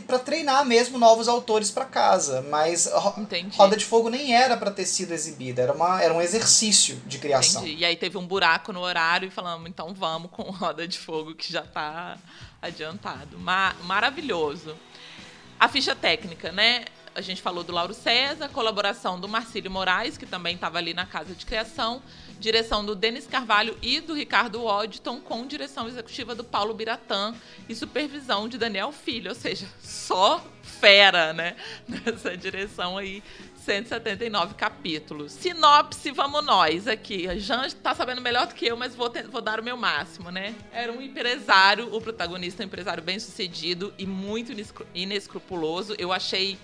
[0.07, 2.43] para treinar mesmo novos autores para casa.
[2.51, 3.57] Mas Entendi.
[3.57, 7.19] Roda de Fogo nem era para ter sido exibida, era, uma, era um exercício de
[7.19, 7.63] criação.
[7.63, 7.81] Entendi.
[7.81, 11.35] E aí teve um buraco no horário e falamos, então vamos com Roda de Fogo,
[11.35, 12.17] que já está
[12.61, 13.39] adiantado.
[13.39, 14.77] Ma maravilhoso.
[15.59, 16.85] A ficha técnica, né?
[17.15, 21.07] A gente falou do Lauro César, colaboração do Marcílio Moraes, que também estava ali na
[21.07, 22.03] casa de criação,
[22.39, 27.35] direção do Denis Carvalho e do Ricardo Waddington, com direção executiva do Paulo Biratã
[27.69, 31.57] e supervisão de Daniel Filho, ou seja, só fera, né?
[31.89, 33.23] Nessa direção aí
[33.67, 35.33] 179 capítulos.
[35.33, 37.29] Sinopse, vamos nós aqui.
[37.29, 39.77] A Jan está sabendo melhor do que eu, mas vou, ter, vou dar o meu
[39.77, 40.55] máximo, né?
[40.71, 44.53] Era um empresário, o protagonista, um empresário bem sucedido e muito
[44.95, 45.97] inescrupuloso.
[45.99, 46.57] Eu achei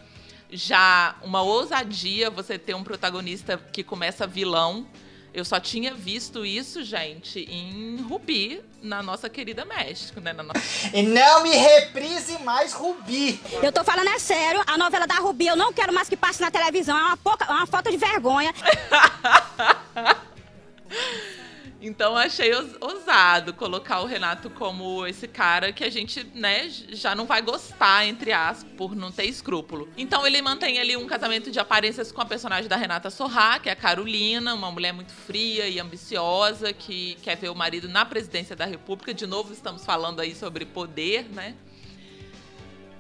[0.52, 4.86] já uma ousadia você ter um protagonista que começa vilão
[5.34, 10.32] Eu só tinha visto isso, gente, em Rubi, na nossa querida México, né?
[10.32, 10.52] No...
[10.92, 13.40] E não me reprise mais Rubi.
[13.62, 16.40] Eu tô falando é sério, a novela da Rubi eu não quero mais que passe
[16.40, 18.52] na televisão, é uma, pouca, é uma falta de vergonha.
[21.82, 27.26] Então achei ousado colocar o Renato como esse cara que a gente, né, já não
[27.26, 29.88] vai gostar, entre aspas, por não ter escrúpulo.
[29.96, 33.68] Então ele mantém ali um casamento de aparências com a personagem da Renata Sorrá, que
[33.68, 38.04] é a Carolina, uma mulher muito fria e ambiciosa, que quer ver o marido na
[38.04, 39.12] presidência da República.
[39.12, 41.56] De novo, estamos falando aí sobre poder, né?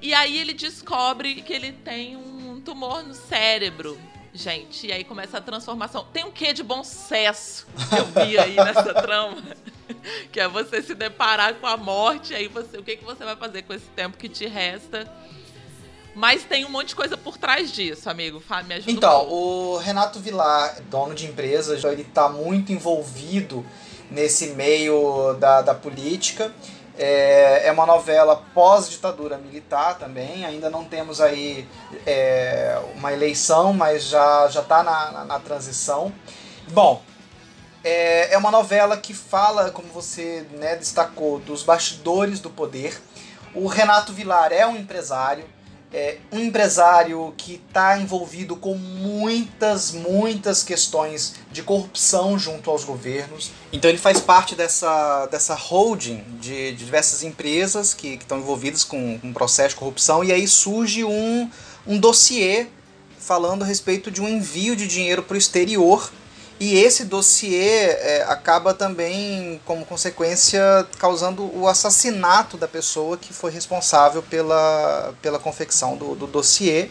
[0.00, 3.96] E aí ele descobre que ele tem um tumor no cérebro
[4.32, 4.86] gente.
[4.86, 6.06] E aí começa a transformação.
[6.12, 9.42] Tem um quê de bom sucesso que eu vi aí nessa trama.
[10.32, 13.36] Que é você se deparar com a morte, aí você, o que, que você vai
[13.36, 15.10] fazer com esse tempo que te resta?
[16.14, 18.42] Mas tem um monte de coisa por trás disso, amigo.
[18.66, 23.64] Me ajuda Então, um o Renato Vilar, dono de empresa, ele está muito envolvido
[24.10, 26.52] nesse meio da, da política.
[26.98, 30.44] É, é uma novela pós-ditadura militar também.
[30.44, 31.68] Ainda não temos aí
[32.06, 36.12] é, uma eleição, mas já já está na, na, na, transição.
[36.68, 37.02] Bom,
[37.82, 43.00] é, é uma novela que fala, como você né, destacou, dos bastidores do poder.
[43.54, 45.44] O Renato Vilar é um empresário
[45.92, 53.50] é um empresário que está envolvido com muitas, muitas questões de corrupção junto aos governos.
[53.72, 59.18] Então ele faz parte dessa, dessa holding de, de diversas empresas que, estão envolvidas com,
[59.18, 61.50] com processo de corrupção e aí surge um,
[61.86, 62.68] um dossiê
[63.18, 66.10] falando a respeito de um envio de dinheiro para o exterior
[66.64, 73.50] e esse dossiê é, acaba também, como consequência, causando o assassinato da pessoa que foi
[73.50, 76.88] responsável pela, pela confecção do, do dossiê.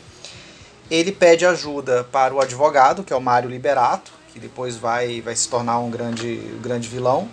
[0.89, 5.38] Ele pede ajuda para o advogado, que é o Mário Liberato, que depois vai, vai
[5.38, 7.30] se tornar um grande, grande vilão,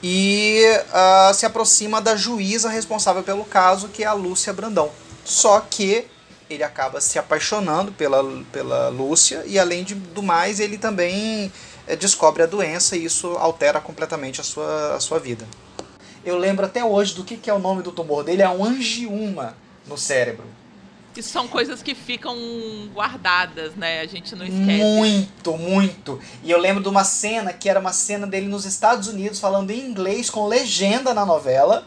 [0.00, 4.92] e uh, se aproxima da juíza responsável pelo caso, que é a Lúcia Brandão.
[5.24, 6.06] Só que
[6.50, 8.22] ele acaba se apaixonando pela,
[8.52, 11.50] pela Lúcia e além de, do mais ele também
[11.86, 15.46] é, descobre a doença e isso altera completamente a sua, a sua vida.
[16.24, 18.64] Eu lembro até hoje do que, que é o nome do tumor dele, é um
[18.64, 20.44] angioma no cérebro.
[21.16, 22.36] Isso são coisas que ficam
[22.94, 24.00] guardadas, né?
[24.00, 24.78] A gente não esquece.
[24.78, 26.20] Muito, muito.
[26.44, 29.70] E eu lembro de uma cena que era uma cena dele nos Estados Unidos falando
[29.70, 31.84] em inglês com legenda na novela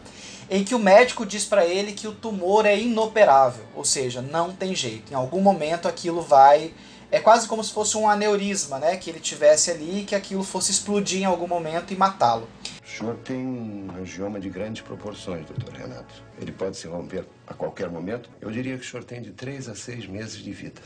[0.50, 4.52] em que o médico diz para ele que o tumor é inoperável, ou seja, não
[4.52, 5.12] tem jeito.
[5.12, 6.72] Em algum momento aquilo vai
[7.10, 10.42] é quase como se fosse um aneurisma, né, que ele tivesse ali e que aquilo
[10.42, 12.48] fosse explodir em algum momento e matá-lo.
[12.84, 16.14] O senhor tem um angioma de grandes proporções, doutor Renato.
[16.40, 18.28] Ele pode se romper a qualquer momento.
[18.40, 20.80] Eu diria que o senhor tem de três a seis meses de vida.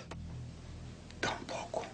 [1.20, 1.84] Tão pouco.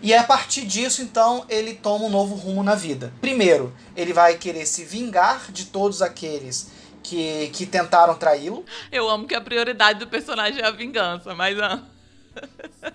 [0.00, 3.12] E a partir disso, então, ele toma um novo rumo na vida.
[3.20, 6.70] Primeiro, ele vai querer se vingar de todos aqueles
[7.08, 8.64] que, que tentaram traí-lo.
[8.92, 11.56] Eu amo que a prioridade do personagem é a vingança, mas.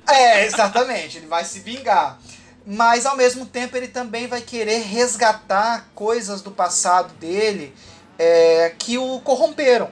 [0.08, 2.20] é, exatamente, ele vai se vingar.
[2.66, 7.74] Mas ao mesmo tempo ele também vai querer resgatar coisas do passado dele
[8.18, 9.90] é, que o corromperam.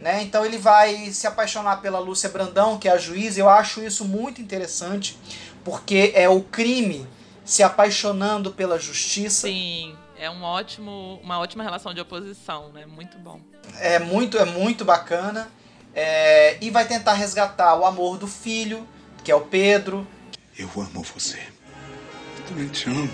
[0.00, 0.22] Né?
[0.22, 3.40] Então ele vai se apaixonar pela Lúcia Brandão, que é a juíza.
[3.40, 5.18] Eu acho isso muito interessante,
[5.64, 7.08] porque é o crime
[7.44, 9.48] se apaixonando pela justiça.
[9.48, 12.86] Sim é um ótimo, uma ótima relação de oposição, né?
[12.86, 13.40] Muito bom.
[13.80, 15.48] É muito, é muito bacana.
[15.92, 18.86] É, e vai tentar resgatar o amor do filho,
[19.24, 20.06] que é o Pedro.
[20.56, 21.40] Eu amo você.
[22.38, 23.10] Eu também te amo.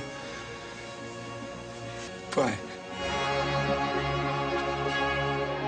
[2.35, 2.59] Pai.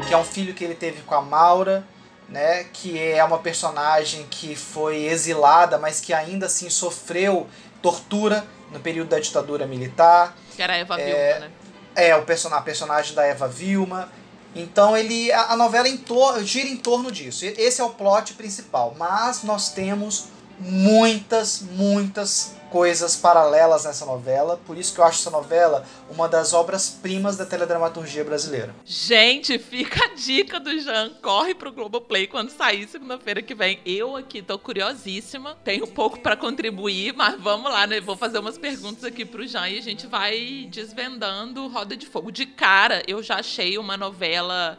[0.07, 1.86] Que é um filho que ele teve com a Maura,
[2.28, 2.64] né?
[2.64, 7.49] Que é uma personagem que foi exilada, mas que ainda assim sofreu
[7.80, 10.36] tortura no período da ditadura militar.
[10.61, 11.50] Que era a Eva é, Vilma, né?
[11.96, 14.12] É, o person a personagem da Eva Vilma.
[14.54, 15.98] Então ele a, a novela em
[16.44, 17.46] gira em torno disso.
[17.46, 18.94] Esse é o plot principal.
[18.98, 20.26] Mas nós temos
[20.58, 26.52] muitas, muitas coisas paralelas nessa novela, por isso que eu acho essa novela uma das
[26.52, 28.74] obras-primas da teledramaturgia brasileira.
[28.84, 33.80] Gente, fica a dica do Jean, corre pro Globoplay quando sair segunda-feira que vem.
[33.84, 38.00] Eu aqui tô curiosíssima, tenho pouco para contribuir, mas vamos lá, né?
[38.00, 42.30] Vou fazer umas perguntas aqui pro Jean e a gente vai desvendando Roda de Fogo.
[42.30, 44.78] De cara, eu já achei uma novela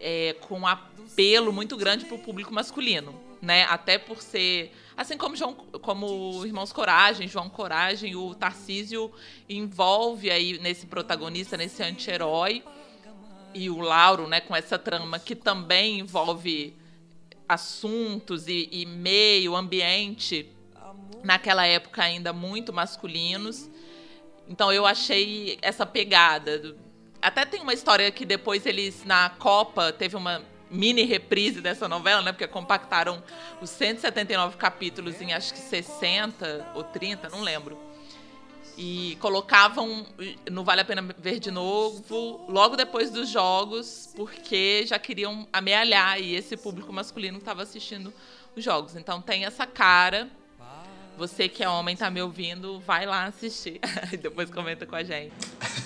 [0.00, 3.64] é, com apelo muito grande pro público masculino, né?
[3.64, 9.12] Até por ser Assim como, João, como Irmãos Coragem, João Coragem, o Tarcísio
[9.46, 12.64] envolve aí nesse protagonista, nesse anti-herói.
[13.52, 16.74] E o Lauro, né, com essa trama que também envolve
[17.48, 20.50] assuntos e, e meio ambiente
[21.22, 23.68] naquela época ainda muito masculinos.
[24.48, 26.74] Então eu achei essa pegada.
[27.20, 32.22] Até tem uma história que depois eles, na Copa, teve uma mini reprise dessa novela,
[32.22, 32.32] né?
[32.32, 33.22] Porque compactaram
[33.60, 37.78] os 179 capítulos em acho que 60 ou 30, não lembro.
[38.78, 40.06] E colocavam
[40.50, 46.20] no Vale a Pena Ver de Novo logo depois dos jogos, porque já queriam amealhar
[46.20, 48.12] e esse público masculino que estava assistindo
[48.54, 48.94] os jogos.
[48.94, 50.28] Então tem essa cara.
[51.16, 53.80] Você que é homem tá me ouvindo, vai lá assistir
[54.12, 55.32] e depois comenta com a gente.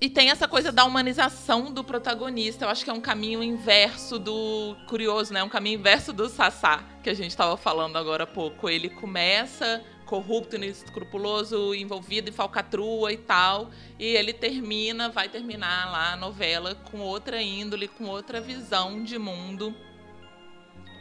[0.00, 2.64] E tem essa coisa da humanização do protagonista.
[2.64, 4.76] Eu acho que é um caminho inverso do.
[4.88, 5.44] Curioso, né?
[5.44, 8.68] Um caminho inverso do Sassá, que a gente estava falando agora há pouco.
[8.68, 13.70] Ele começa corrupto, inescrupuloso, envolvido em falcatrua e tal.
[13.98, 19.18] E ele termina, vai terminar lá a novela com outra índole, com outra visão de
[19.18, 19.74] mundo.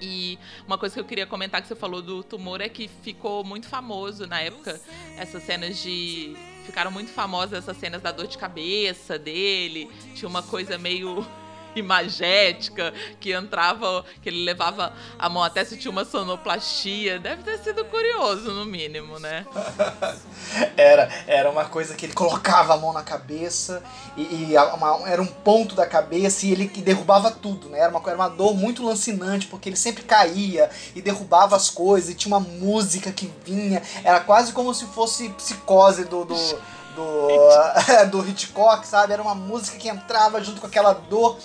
[0.02, 3.44] E uma coisa que eu queria comentar que você falou do tumor é que ficou
[3.44, 4.80] muito famoso na época
[5.18, 6.36] essas cenas de.
[6.72, 9.92] Ficaram muito famosas essas cenas da dor de cabeça dele.
[10.16, 11.28] Tinha uma coisa meio
[11.76, 17.20] imagética que entrava, que ele levava a mão até se tinha uma sonoplastia.
[17.20, 19.46] Deve ter sido curioso, no mínimo, né?
[20.76, 23.84] era, era uma coisa que ele colocava a mão na cabeça
[24.18, 27.80] e, e uma, era um ponto da cabeça e ele que derrubava tudo, né?
[27.80, 32.10] Era uma, era uma dor muito lancinante porque ele sempre caía e derrubava as coisas
[32.10, 33.82] e tinha uma música que vinha.
[34.04, 36.36] Era quase como se fosse psicose do, do
[36.96, 39.14] do, do Hitchcock, sabe?
[39.14, 41.38] Era uma música que entrava junto com aquela dor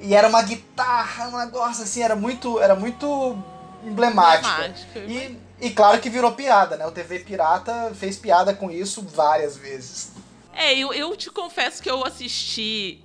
[0.00, 3.36] e era uma guitarra, um negócio assim, era muito, era muito
[3.82, 4.48] emblemático.
[4.50, 4.98] emblemático.
[4.98, 6.86] E, e claro que virou piada, né?
[6.86, 10.12] O TV Pirata fez piada com isso várias vezes.
[10.52, 13.02] É, eu, eu te confesso que eu assisti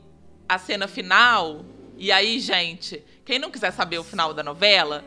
[0.47, 1.63] a cena final,
[1.97, 5.03] e aí, gente, quem não quiser saber o final da novela,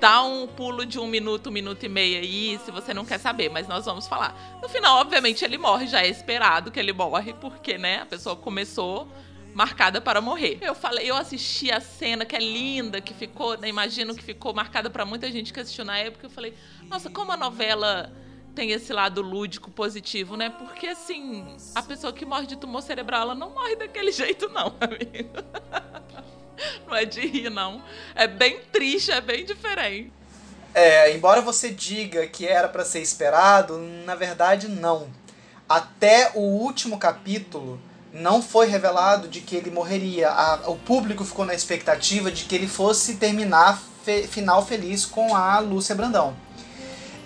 [0.00, 3.18] dá um pulo de um minuto, um minuto e meio aí, se você não quer
[3.18, 4.58] saber, mas nós vamos falar.
[4.62, 8.36] No final, obviamente, ele morre, já é esperado que ele morre, porque, né, a pessoa
[8.36, 9.08] começou
[9.54, 10.58] marcada para morrer.
[10.60, 14.54] Eu falei, eu assisti a cena que é linda, que ficou, né, imagino que ficou
[14.54, 16.26] marcada para muita gente que assistiu na época.
[16.26, 16.54] Eu falei,
[16.88, 18.12] nossa, como a novela
[18.54, 20.50] tem esse lado lúdico positivo, né?
[20.50, 24.74] Porque assim, a pessoa que morre de tumor cerebral, ela não morre daquele jeito, não,
[24.80, 25.30] amigo.
[26.86, 27.82] Não é de rir, não.
[28.14, 30.12] É bem triste, é bem diferente.
[30.74, 35.08] É, embora você diga que era para ser esperado, na verdade não.
[35.68, 37.80] Até o último capítulo
[38.12, 40.30] não foi revelado de que ele morreria.
[40.30, 45.34] A, o público ficou na expectativa de que ele fosse terminar fe, final feliz com
[45.34, 46.36] a Lúcia Brandão.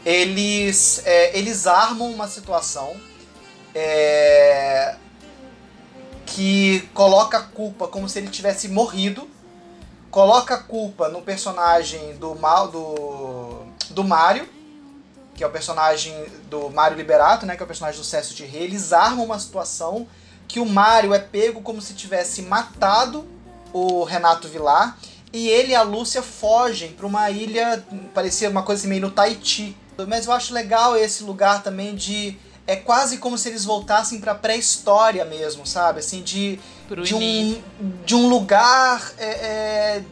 [0.05, 2.97] Eles, é, eles armam uma situação
[3.75, 4.97] é,
[6.27, 9.29] que coloca a culpa como se ele tivesse morrido,
[10.11, 14.49] coloca a culpa no personagem do mal do do Mario,
[15.35, 16.15] que é o personagem
[16.49, 18.63] do Mario Liberato, né, que é o personagem do Cécio de Rei.
[18.63, 20.07] Eles armam uma situação
[20.49, 23.27] que o Mario é pego como se tivesse matado
[23.73, 24.99] o Renato Vilar
[25.33, 29.11] e ele e a Lúcia fogem para uma ilha, parecia uma coisa assim, meio no
[29.11, 29.77] Tahiti.
[30.07, 32.37] Mas eu acho legal esse lugar também de
[32.67, 36.01] é quase como se eles voltassem para pré-história mesmo, sabe?
[36.01, 36.59] Assim, de,
[37.03, 37.63] de, um,
[38.05, 40.05] de um lugar é, é,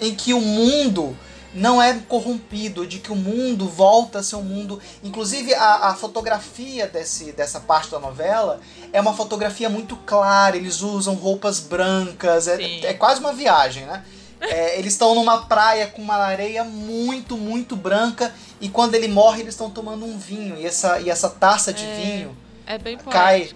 [0.00, 1.16] em que o mundo
[1.54, 4.80] não é corrompido, de que o mundo volta a ser um mundo.
[5.02, 8.60] Inclusive, a, a fotografia desse, dessa parte da novela
[8.92, 14.04] é uma fotografia muito clara, eles usam roupas brancas, é, é quase uma viagem, né?
[14.40, 19.42] É, eles estão numa praia com uma areia muito, muito branca e quando ele morre
[19.42, 22.36] eles estão tomando um vinho e essa, e essa taça de é, vinho
[22.66, 23.50] é bem cai.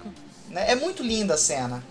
[0.49, 0.71] Né?
[0.71, 1.85] É muito linda a cena.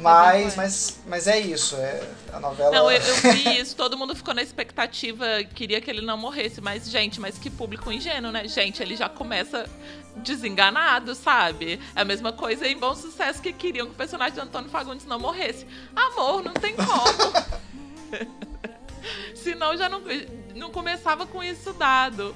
[0.00, 2.02] Mas, é mas, mas é isso, é
[2.32, 2.70] a novela.
[2.70, 6.60] Não, eu, eu, vi isso, todo mundo ficou na expectativa, queria que ele não morresse,
[6.60, 8.48] mas, gente, mas que público ingênuo, né?
[8.48, 9.68] Gente, ele já começa
[10.16, 11.78] desenganado, sabe?
[11.94, 15.04] É a mesma coisa em Bom Sucesso que queriam que o personagem de Antônio Fagundes
[15.04, 15.66] não morresse.
[15.94, 16.86] Amor, não tem como.
[19.34, 20.02] Senão já não,
[20.54, 22.34] não começava com isso dado.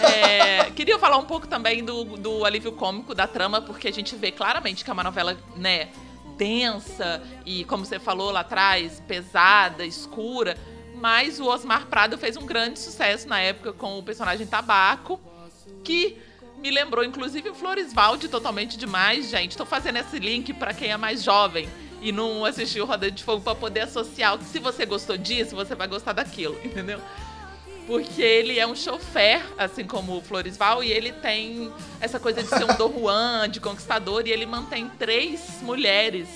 [0.00, 4.14] É, queria falar um pouco também do, do alívio cômico da trama, porque a gente
[4.14, 5.88] vê claramente que é uma novela, né,
[6.36, 10.56] densa e, como você falou lá atrás, pesada, escura.
[10.94, 15.20] Mas o Osmar Prado fez um grande sucesso na época com o personagem Tabaco,
[15.82, 16.16] que
[16.58, 19.56] me lembrou, inclusive, o Floresvalde totalmente demais, gente.
[19.56, 21.68] Tô fazendo esse link para quem é mais jovem
[22.02, 25.74] e não assistiu Roda de Fogo para poder associar que se você gostou disso, você
[25.74, 27.00] vai gostar daquilo, entendeu?
[27.86, 32.48] Porque ele é um chofer, assim como o Floresval, e ele tem essa coisa de
[32.48, 36.28] ser um Don Juan, de conquistador, e ele mantém três mulheres,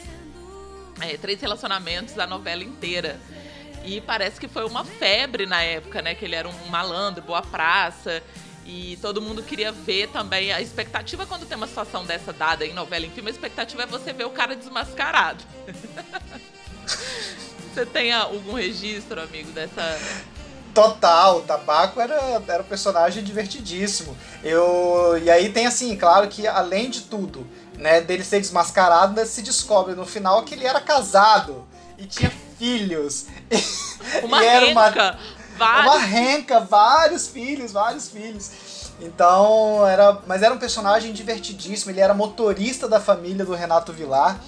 [1.01, 3.21] é, três relacionamentos da novela inteira.
[3.85, 6.15] E parece que foi uma febre na época, né?
[6.15, 8.23] Que ele era um malandro, boa praça.
[8.67, 10.53] E todo mundo queria ver também.
[10.53, 13.87] A expectativa quando tem uma situação dessa dada em novela, em filme, a expectativa é
[13.87, 15.45] você ver o cara desmascarado.
[17.73, 19.97] você tem algum registro, amigo, dessa.
[20.75, 24.17] Total, o Tabaco era, era um personagem divertidíssimo.
[24.43, 27.47] Eu, e aí tem assim, claro que além de tudo,
[27.79, 32.33] né, dele ser desmascarado, né, se descobre no final que ele era casado e tinha
[32.59, 33.27] filhos.
[34.23, 35.19] Uma e era uma,
[35.59, 35.85] vários.
[35.95, 38.51] uma renca, vários filhos, vários filhos.
[39.01, 44.41] Então, era, mas era um personagem divertidíssimo, ele era motorista da família do Renato Vilar.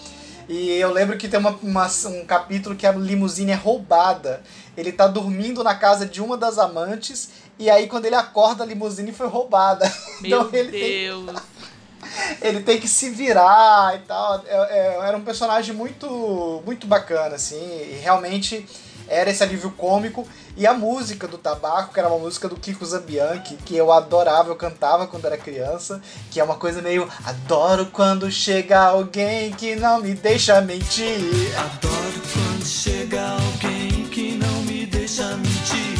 [0.49, 4.43] E eu lembro que tem uma, uma- um capítulo que a limusine é roubada.
[4.77, 7.29] Ele tá dormindo na casa de uma das amantes,
[7.59, 9.85] e aí quando ele acorda, a limusine foi roubada.
[10.23, 11.37] Meu então ele tem, Deus.
[12.41, 14.43] ele tem que se virar e tal.
[14.47, 18.67] É- é- era um personagem muito, muito bacana, assim, e realmente
[19.09, 20.27] era esse alívio cômico.
[20.57, 24.49] E a música do Tabaco, que era uma música do Kiko Zambianchi, que eu adorava,
[24.49, 26.01] eu cantava quando era criança,
[26.31, 31.21] que é uma coisa meio adoro quando chega alguém que não me deixa mentir.
[31.57, 35.99] Adoro quando chega alguém que não me deixa mentir.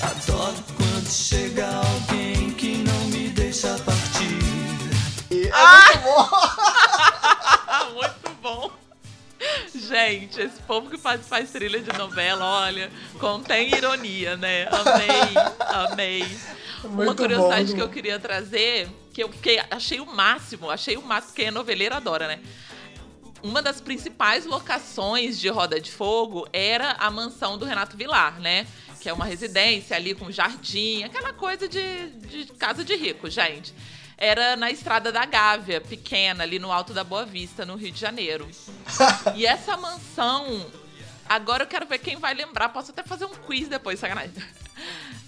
[0.00, 3.97] Adoro quando chega alguém que não me deixa partir.
[9.88, 14.66] Gente, esse povo que faz, faz trilha de novela, olha, contém ironia, né?
[14.66, 16.38] Amei, amei.
[16.84, 17.74] Uma Muito curiosidade bom.
[17.76, 21.50] que eu queria trazer, que eu fiquei, achei o máximo, achei o máximo, quem é
[21.50, 22.38] noveleiro adora, né?
[23.42, 28.66] Uma das principais locações de Roda de Fogo era a mansão do Renato Vilar, né?
[29.00, 33.72] Que é uma residência ali com jardim, aquela coisa de, de casa de rico, gente.
[34.20, 38.00] Era na Estrada da Gávea, pequena, ali no Alto da Boa Vista, no Rio de
[38.00, 38.48] Janeiro.
[39.36, 40.66] E essa mansão,
[41.28, 42.70] agora eu quero ver quem vai lembrar.
[42.70, 44.32] Posso até fazer um quiz depois, sacanagem.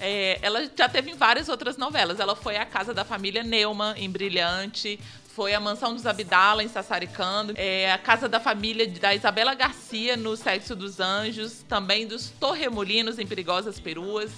[0.03, 2.18] É, ela já teve em várias outras novelas.
[2.18, 4.99] Ela foi a casa da família Neumann, em Brilhante.
[5.34, 7.53] Foi a mansão dos Abdala, em Sassaricando.
[7.55, 11.62] É, a casa da família da Isabela Garcia, no Sexo dos Anjos.
[11.68, 14.30] Também dos Torremolinos, em Perigosas Peruas.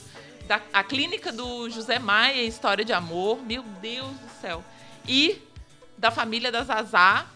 [0.47, 3.41] Da, a clínica do José Maia, História de Amor.
[3.43, 4.65] Meu Deus do céu.
[5.07, 5.41] E
[5.97, 7.27] da família da Zazá,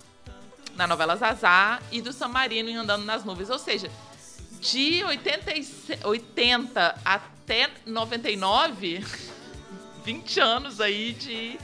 [0.74, 3.50] na novela Zazá, e do Samarino em Andando nas Nuvens.
[3.50, 3.90] Ou seja,
[4.60, 9.04] de 86 80 até 99,
[10.04, 11.58] 20 anos aí de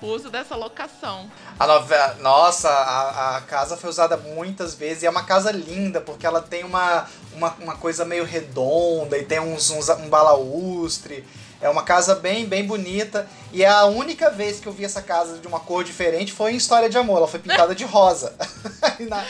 [0.00, 1.30] uso dessa locação.
[1.58, 6.00] A novela, nossa, a, a casa foi usada muitas vezes e é uma casa linda,
[6.00, 11.24] porque ela tem uma, uma, uma coisa meio redonda e tem uns, uns um balaustre.
[11.60, 13.28] É uma casa bem, bem bonita.
[13.52, 16.52] E é a única vez que eu vi essa casa de uma cor diferente foi
[16.52, 17.18] em História de Amor.
[17.18, 18.36] Ela foi pintada de rosa.
[19.08, 19.24] Na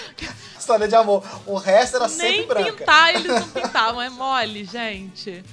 [0.59, 1.23] História de Amor.
[1.47, 2.73] O resto era sempre Nem branca.
[2.73, 5.45] pintar eles não pintavam, é mole, gente.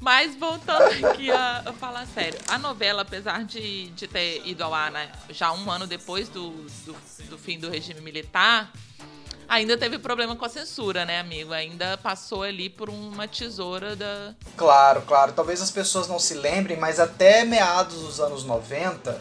[0.00, 4.72] Mas voltando aqui a, a falar sério, a novela, apesar de, de ter ido ao
[4.72, 6.50] ar né, já um ano depois do,
[6.84, 6.94] do,
[7.28, 8.70] do fim do regime militar,
[9.48, 11.52] ainda teve problema com a censura, né, amigo?
[11.52, 14.34] Ainda passou ali por uma tesoura da.
[14.56, 15.32] Claro, claro.
[15.32, 19.20] Talvez as pessoas não se lembrem, mas até meados dos anos 90,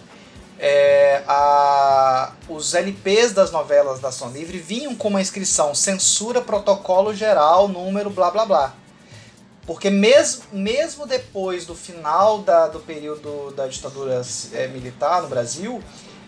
[0.59, 7.13] é, a- os LPs das novelas da Ação Livre vinham com uma inscrição censura protocolo
[7.13, 8.73] geral, número blá blá blá.
[9.65, 14.21] Porque mesmo, mesmo depois do final da, do período da ditadura
[14.53, 15.84] é, militar no Brasil,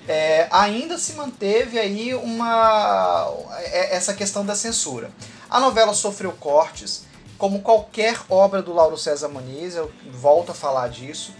[0.08, 5.12] é, ainda se manteve aí uma é, essa questão da censura.
[5.50, 7.04] A novela sofreu cortes,
[7.38, 11.34] como qualquer obra do Lauro César Muniz, eu volto a falar disso.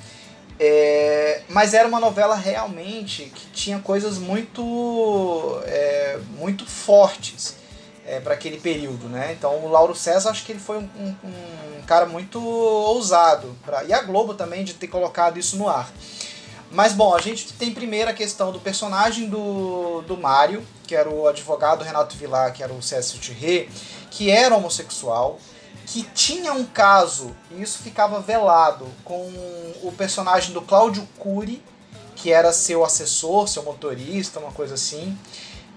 [0.60, 7.56] É, mas era uma novela realmente que tinha coisas muito, é, muito fortes
[8.24, 9.34] para aquele período, né?
[9.38, 11.16] Então o Lauro César acho que ele foi um, um-
[11.78, 15.92] um cara muito ousado pra, e a Globo também de ter colocado isso no ar.
[16.72, 21.10] Mas bom, a gente tem primeiro a questão do personagem do, do Mário, que era
[21.10, 23.70] o advogado Renato Vilar, que era o Cécio Thierry,
[24.12, 25.40] que era homossexual,
[25.88, 29.22] que tinha um caso, e isso ficava velado, com
[29.82, 31.62] o personagem do Cláudio Cury,
[32.16, 35.18] que era seu assessor, seu motorista, uma coisa assim.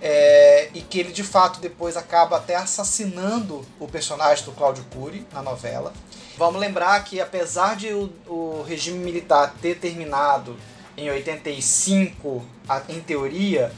[0.05, 5.25] É, e que ele de fato depois acaba até assassinando o personagem do Cláudio Cury
[5.33, 5.93] na novela.
[6.37, 10.57] Vamos lembrar que apesar de o, o regime militar ter terminado
[10.97, 13.73] em 85, a- em teoria,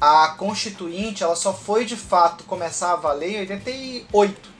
[0.00, 4.50] a Constituinte ela só foi de fato começar a valer em 88.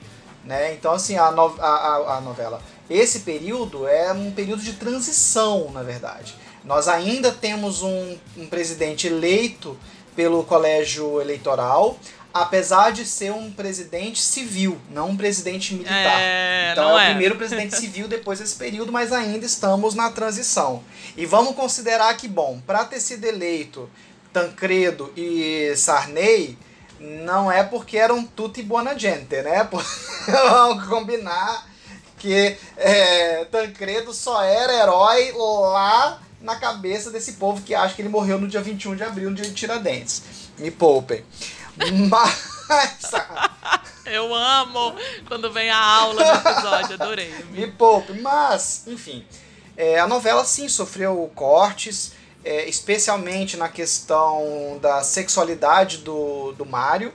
[0.45, 0.73] Né?
[0.73, 2.61] Então assim, a, no- a, a- novela.
[2.89, 6.35] Esse período é um período de transição, na verdade.
[6.63, 9.77] Nós ainda temos um, um presidente eleito
[10.15, 11.97] pelo colégio eleitoral.
[12.33, 16.19] Apesar de ser um presidente civil, não um presidente militar.
[16.19, 17.09] É, então é o é.
[17.09, 20.83] primeiro presidente civil depois desse período, mas ainda estamos na transição.
[21.17, 23.89] E vamos considerar que, bom, para ter sido eleito
[24.31, 26.57] Tancredo e Sarney,
[26.99, 29.67] não é porque eram tutti buona gente, né?
[30.27, 31.69] vamos combinar
[32.17, 38.09] que é, Tancredo só era herói lá na cabeça desse povo que acha que ele
[38.09, 40.23] morreu no dia 21 de abril, no dia de Tiradentes.
[40.57, 41.23] Me poupem.
[42.09, 43.11] Mas.
[44.05, 44.95] Eu amo
[45.27, 47.33] quando vem a aula do episódio, adorei.
[47.51, 48.13] Me poupe.
[48.13, 49.25] Mas, enfim,
[49.77, 52.13] é, a novela sim sofreu cortes,
[52.43, 57.13] é, especialmente na questão da sexualidade do, do Mário,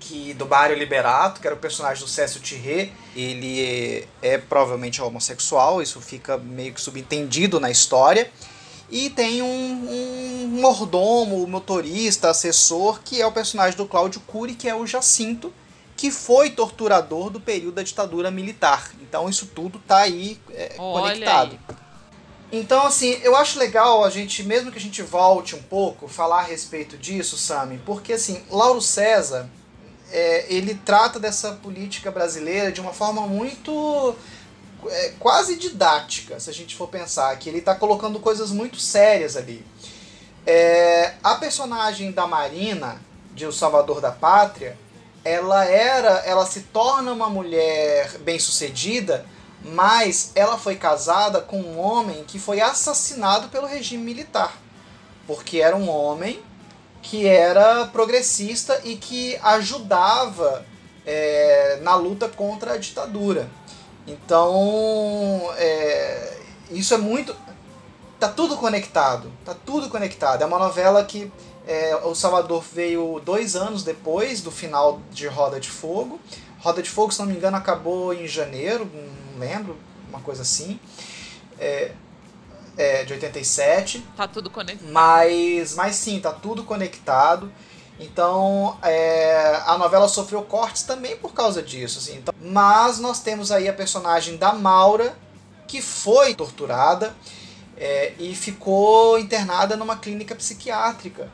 [0.00, 2.90] que do Mário Liberato, que era o personagem do Cécio Tirré.
[3.14, 8.30] Ele é, é provavelmente homossexual, isso fica meio que subentendido na história.
[8.92, 14.68] E tem um, um mordomo, motorista, assessor, que é o personagem do Cláudio Cury, que
[14.68, 15.50] é o Jacinto,
[15.96, 18.92] que foi torturador do período da ditadura militar.
[19.00, 21.58] Então isso tudo tá aí é, conectado.
[21.68, 21.76] aí.
[22.52, 26.40] Então, assim, eu acho legal a gente, mesmo que a gente volte um pouco, falar
[26.40, 29.48] a respeito disso, Sami, porque, assim, Lauro César,
[30.10, 34.14] é, ele trata dessa política brasileira de uma forma muito
[34.88, 39.36] é, quase didática, se a gente for pensar, que ele está colocando coisas muito sérias
[39.36, 39.64] ali.
[40.46, 43.00] É, a personagem da Marina,
[43.34, 44.76] de O Salvador da Pátria,
[45.24, 49.24] ela era, ela se torna uma mulher bem-sucedida,
[49.64, 54.58] mas ela foi casada com um homem que foi assassinado pelo regime militar,
[55.26, 56.42] porque era um homem
[57.00, 60.64] que era progressista e que ajudava
[61.06, 63.48] é, na luta contra a ditadura.
[64.06, 66.38] Então, é,
[66.70, 67.34] isso é muito.
[68.18, 69.32] Tá tudo conectado.
[69.44, 70.42] Tá tudo conectado.
[70.42, 71.30] É uma novela que
[71.66, 76.20] é, o Salvador veio dois anos depois do final de Roda de Fogo.
[76.60, 78.88] Roda de Fogo, se não me engano, acabou em janeiro,
[79.32, 79.76] não lembro,
[80.08, 80.78] uma coisa assim.
[81.58, 81.92] É,
[82.76, 84.04] é, de 87.
[84.16, 84.90] Tá tudo conectado.
[84.90, 87.52] Mas, mas sim, tá tudo conectado.
[87.98, 91.98] Então, é, a novela sofreu cortes também por causa disso.
[91.98, 92.16] Assim.
[92.16, 95.16] Então, mas nós temos aí a personagem da Maura,
[95.68, 97.14] que foi torturada
[97.76, 101.30] é, e ficou internada numa clínica psiquiátrica.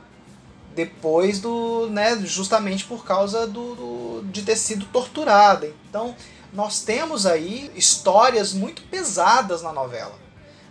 [0.75, 1.89] Depois do.
[1.91, 5.73] Né, justamente por causa do, do, de ter sido torturada.
[5.89, 6.15] Então,
[6.53, 10.15] nós temos aí histórias muito pesadas na novela.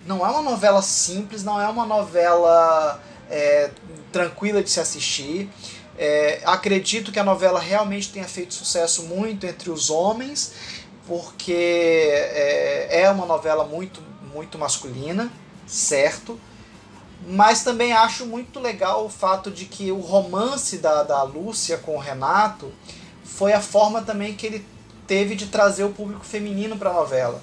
[0.06, 3.72] Não é uma novela simples, não é uma novela é,
[4.12, 5.50] tranquila de se assistir.
[5.98, 10.54] É, acredito que a novela realmente tenha feito sucesso muito entre os homens,
[11.08, 14.02] porque é, é uma novela muito,
[14.34, 15.32] muito masculina,
[15.66, 16.40] certo?
[17.26, 21.96] Mas também acho muito legal o fato de que o romance da, da Lúcia com
[21.96, 22.72] o Renato
[23.24, 24.66] foi a forma também que ele
[25.08, 27.42] teve de trazer o público feminino para a novela.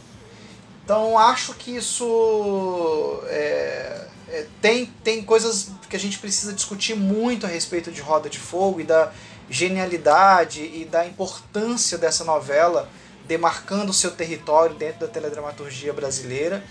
[0.85, 7.47] Então acho que isso é, é, tem, tem coisas que a gente precisa discutir muito
[7.47, 9.13] a respeito de Roda de Fogo e da
[9.49, 12.89] genialidade e da importância dessa novela
[13.29, 16.65] demarcando o seu território dentro da teledramaturgia brasileira.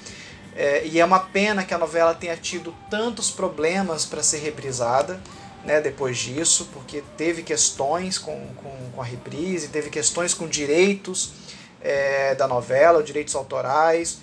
[0.53, 5.21] É, e é uma pena que a novela tenha tido tantos problemas para ser reprisada
[5.63, 11.31] né, depois disso, porque teve questões com, com, com a reprise, teve questões com direitos
[11.81, 14.19] é, da novela, direitos autorais.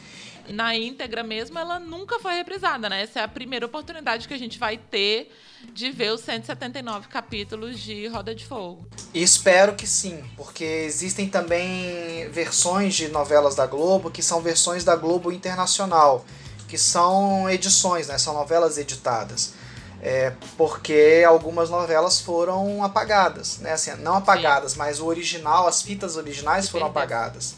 [0.52, 3.02] Na íntegra mesmo, ela nunca foi reprisada, né?
[3.02, 5.30] Essa é a primeira oportunidade que a gente vai ter
[5.72, 8.86] de ver os 179 capítulos de Roda de Fogo.
[9.12, 14.84] E espero que sim, porque existem também versões de novelas da Globo que são versões
[14.84, 16.24] da Globo Internacional,
[16.66, 18.18] que são edições, né?
[18.18, 19.54] São novelas editadas.
[20.02, 23.72] É, porque algumas novelas foram apagadas, né?
[23.72, 24.78] Assim, não apagadas, Sim.
[24.78, 27.56] mas o original, as fitas originais foram apagadas.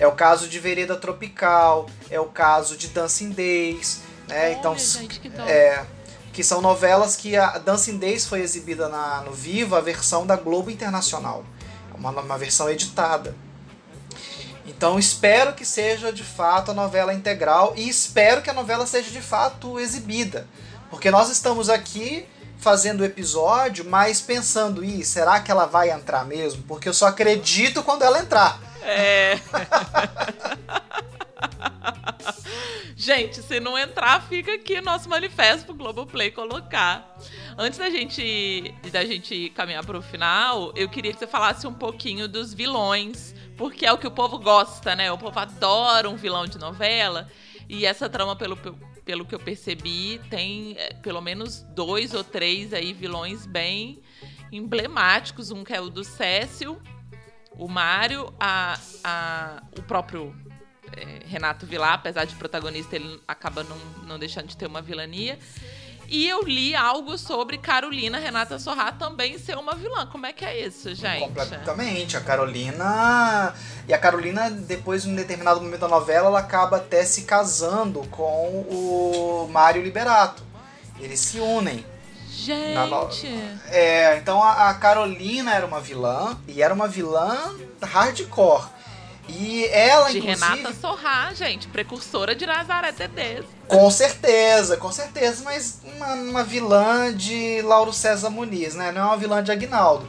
[0.00, 4.46] É o caso de Vereda Tropical, é o caso de Dancing Days, né?
[4.46, 5.84] Olha, então, gente, que, é,
[6.32, 10.36] que são novelas que a Dancing Days foi exibida na, no Viva, a versão da
[10.36, 11.44] Globo Internacional,
[11.94, 13.36] uma, uma versão editada.
[14.64, 19.10] Então espero que seja de fato a novela integral e espero que a novela seja
[19.10, 20.48] de fato exibida.
[20.88, 22.26] Porque nós estamos aqui
[22.58, 26.62] fazendo o episódio, mas pensando, Ih, será que ela vai entrar mesmo?
[26.62, 28.69] Porque eu só acredito quando ela entrar.
[28.82, 29.38] É.
[32.96, 37.16] gente, se não entrar, fica aqui nosso manifesto pro Globoplay colocar.
[37.56, 42.28] Antes da gente, da gente caminhar pro final, eu queria que você falasse um pouquinho
[42.28, 45.10] dos vilões, porque é o que o povo gosta, né?
[45.12, 47.28] O povo adora um vilão de novela.
[47.68, 48.56] E essa trama, pelo,
[49.04, 54.00] pelo que eu percebi, tem é, pelo menos dois ou três aí vilões bem
[54.50, 55.50] emblemáticos.
[55.50, 56.80] Um que é o do Cécio,
[57.52, 60.34] o Mário, a, a, o próprio
[60.96, 63.76] é, Renato Vilar, apesar de protagonista, ele acaba não,
[64.06, 65.38] não deixando de ter uma vilania.
[66.10, 70.06] E eu li algo sobre Carolina Renata Sorrá também ser uma vilã.
[70.06, 71.20] Como é que é isso, gente?
[71.20, 72.16] Completamente.
[72.16, 73.54] A Carolina.
[73.86, 78.00] E a Carolina, depois, em um determinado momento da novela, ela acaba até se casando
[78.08, 80.42] com o Mário Liberato.
[80.98, 81.86] Eles se unem.
[82.30, 83.26] Gente!
[83.66, 88.68] É, então a, a Carolina era uma vilã, e era uma vilã hardcore.
[89.28, 90.44] E ela, de inclusive...
[90.44, 93.50] Renata Sorrá, gente, precursora de Nazaré Tedesco.
[93.68, 98.90] Com certeza, com certeza, mas uma, uma, vilã de Lauro César Muniz, né?
[98.90, 100.08] Não é uma vilã de Agnaldo.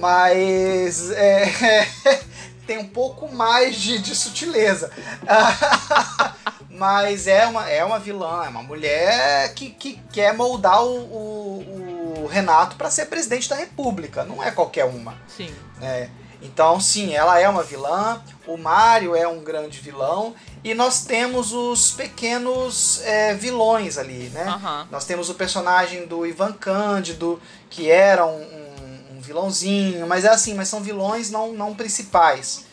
[0.00, 1.88] Mas é,
[2.66, 4.90] tem um pouco mais de, de sutileza.
[6.78, 12.22] mas é uma, é uma vilã, é uma mulher que, que quer moldar o, o,
[12.22, 14.24] o Renato para ser presidente da República.
[14.24, 15.16] Não é qualquer uma.
[15.26, 15.52] Sim.
[15.82, 16.08] É.
[16.40, 21.52] Então, sim, ela é uma vilã, o Mario é um grande vilão, e nós temos
[21.52, 24.46] os pequenos é, vilões ali, né?
[24.46, 24.86] Uhum.
[24.88, 30.28] Nós temos o personagem do Ivan Cândido, que era um, um, um, vilãozinho, mas é
[30.28, 32.64] assim, mas são vilões não, não principais.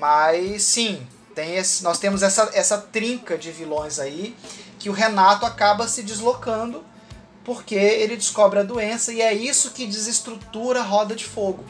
[0.00, 1.06] Mas sim,
[1.36, 4.34] tem esse, nós temos essa, essa trinca de vilões aí,
[4.78, 6.82] que o Renato acaba se deslocando
[7.44, 11.64] porque ele descobre a doença e é isso que desestrutura a roda de fogo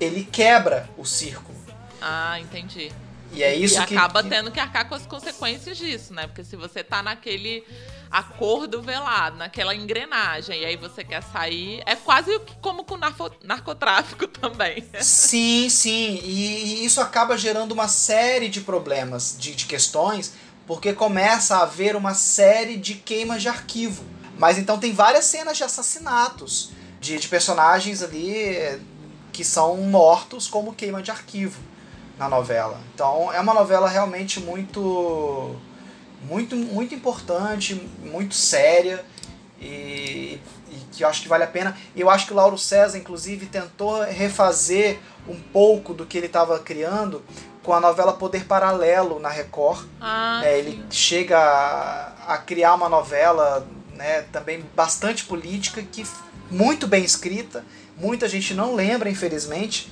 [0.00, 1.56] ele quebra o círculo.
[2.00, 2.90] Ah, entendi.
[3.32, 3.96] E é isso e que.
[3.96, 4.28] acaba que...
[4.28, 6.26] tendo que arcar com as consequências disso, né?
[6.26, 7.64] Porque se você tá naquele
[8.10, 13.30] acordo velado, naquela engrenagem, e aí você quer sair, é quase como com narco...
[13.44, 14.84] narcotráfico também.
[15.00, 16.20] Sim, sim.
[16.22, 20.34] E, isso acaba gerando uma série de problemas, de, de questões,
[20.66, 24.04] porque começa a haver uma série de queimas de arquivo.
[24.38, 28.80] Mas então tem várias cenas de assassinatos de, de personagens ali
[29.32, 31.60] que são mortos como queima de arquivo
[32.18, 32.80] na novela.
[32.94, 35.56] Então é uma novela realmente muito
[36.22, 39.04] muito muito importante, muito séria
[39.60, 40.40] e,
[40.70, 41.76] e que eu acho que vale a pena.
[41.96, 44.98] Eu acho que o Lauro César inclusive tentou refazer
[45.28, 47.22] um pouco do que ele estava criando
[47.62, 49.86] com a novela Poder Paralelo na Record.
[50.00, 56.06] Ah, é, ele chega a, a, criar uma novela né, também bastante política que
[56.50, 57.64] muito bem escrita
[57.98, 59.90] Muita gente não lembra, infelizmente,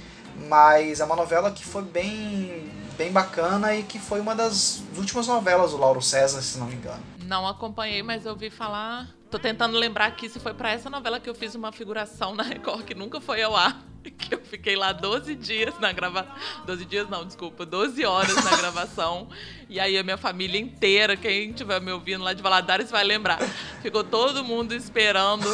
[0.48, 5.26] mas é uma novela que foi bem, bem bacana e que foi uma das últimas
[5.26, 7.03] novelas do Lauro César, se não me engano.
[7.22, 9.09] Não acompanhei, mas eu ouvi falar.
[9.30, 12.42] Tô tentando lembrar aqui se foi para essa novela que eu fiz uma figuração na
[12.42, 13.84] Record que nunca foi ao ar.
[14.16, 16.32] Que eu fiquei lá 12 dias na gravação.
[16.64, 19.28] 12 dias não, desculpa, 12 horas na gravação.
[19.68, 23.40] e aí a minha família inteira, quem estiver me ouvindo lá de Valadares vai lembrar.
[23.82, 25.44] Ficou todo mundo esperando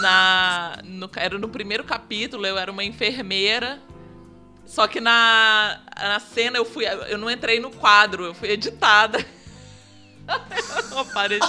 [0.00, 0.78] na.
[0.84, 3.78] No, era no primeiro capítulo, eu era uma enfermeira.
[4.68, 6.84] Só que na, na cena eu fui.
[6.86, 9.18] Eu não entrei no quadro, eu fui editada.
[10.28, 11.48] eu não apareci.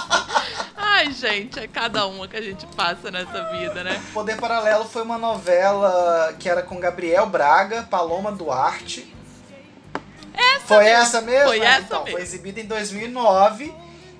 [0.74, 4.02] Ai, gente, é cada uma que a gente passa nessa vida, né?
[4.14, 9.14] Poder Paralelo foi uma novela que era com Gabriel Braga, Paloma Duarte.
[10.32, 10.98] Essa foi mesmo.
[10.98, 11.48] essa mesmo?
[11.48, 12.16] Foi essa então, mesmo.
[12.16, 13.74] Foi exibida em 2009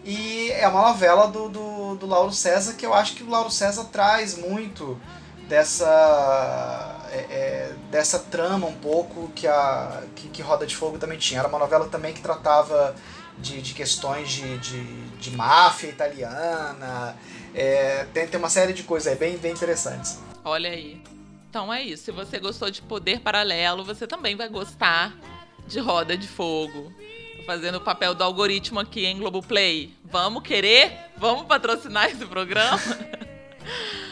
[0.05, 3.51] e é uma novela do, do, do Lauro César que eu acho que o Lauro
[3.51, 5.01] César traz muito
[5.48, 11.18] dessa é, é, dessa trama um pouco que a que, que Roda de Fogo também
[11.18, 11.40] tinha.
[11.40, 12.94] Era uma novela também que tratava
[13.38, 14.84] de, de questões de, de,
[15.18, 17.16] de máfia italiana.
[17.54, 20.20] É, tem, tem uma série de coisas aí bem, bem interessantes.
[20.44, 21.02] Olha aí.
[21.48, 22.04] Então é isso.
[22.04, 25.12] Se você gostou de Poder Paralelo, você também vai gostar
[25.66, 26.92] de Roda de Fogo.
[27.36, 29.92] Tô fazendo o papel do algoritmo aqui em Globoplay.
[30.04, 31.11] Vamos querer?
[31.16, 32.80] Vamos patrocinar esse programa?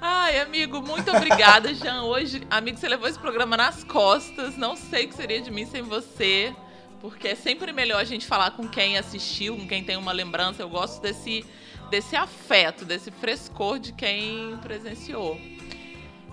[0.00, 2.04] Ai, amigo, muito obrigada, Jean.
[2.04, 4.56] Hoje, amigo, você levou esse programa nas costas.
[4.56, 6.54] Não sei o que seria de mim sem você.
[7.00, 10.62] Porque é sempre melhor a gente falar com quem assistiu, com quem tem uma lembrança.
[10.62, 11.44] Eu gosto desse,
[11.90, 15.36] desse afeto, desse frescor de quem presenciou.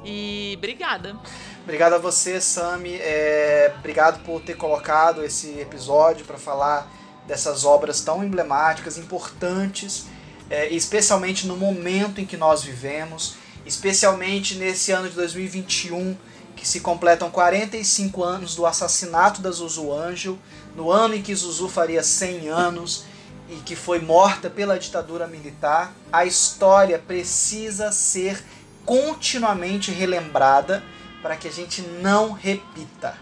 [0.04, 1.20] E obrigada.
[1.64, 2.94] Obrigado a você, Sami.
[2.96, 6.88] É, obrigado por ter colocado esse episódio para falar
[7.26, 10.06] dessas obras tão emblemáticas, importantes,
[10.52, 16.16] é, especialmente no momento em que nós vivemos, especialmente nesse ano de 2021
[16.56, 20.38] que se completam 45 anos do assassinato da Zuzu Angel,
[20.76, 23.06] no ano em que Zuzu faria 100 anos
[23.50, 28.44] e que foi morta pela ditadura militar, a história precisa ser
[28.86, 30.84] continuamente relembrada
[31.22, 33.18] para que a gente não repita.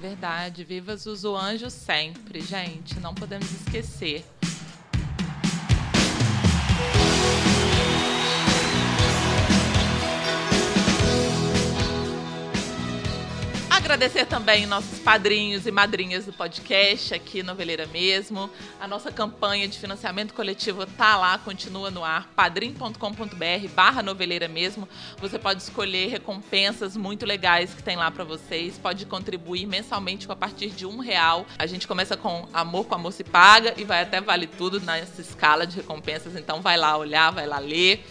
[0.00, 4.24] Verdade, viva Zuzu Anjo sempre, gente, não podemos esquecer.
[13.84, 18.48] Agradecer também nossos padrinhos e madrinhas do podcast aqui Noveleira mesmo.
[18.80, 24.88] A nossa campanha de financiamento coletivo tá lá, continua no ar, padrim.com.br barra noveleira mesmo.
[25.20, 28.78] Você pode escolher recompensas muito legais que tem lá para vocês.
[28.78, 31.44] Pode contribuir mensalmente com a partir de um real.
[31.58, 35.20] A gente começa com Amor com Amor se Paga e vai até Vale Tudo nessa
[35.20, 36.34] escala de recompensas.
[36.36, 38.02] Então vai lá olhar, vai lá ler.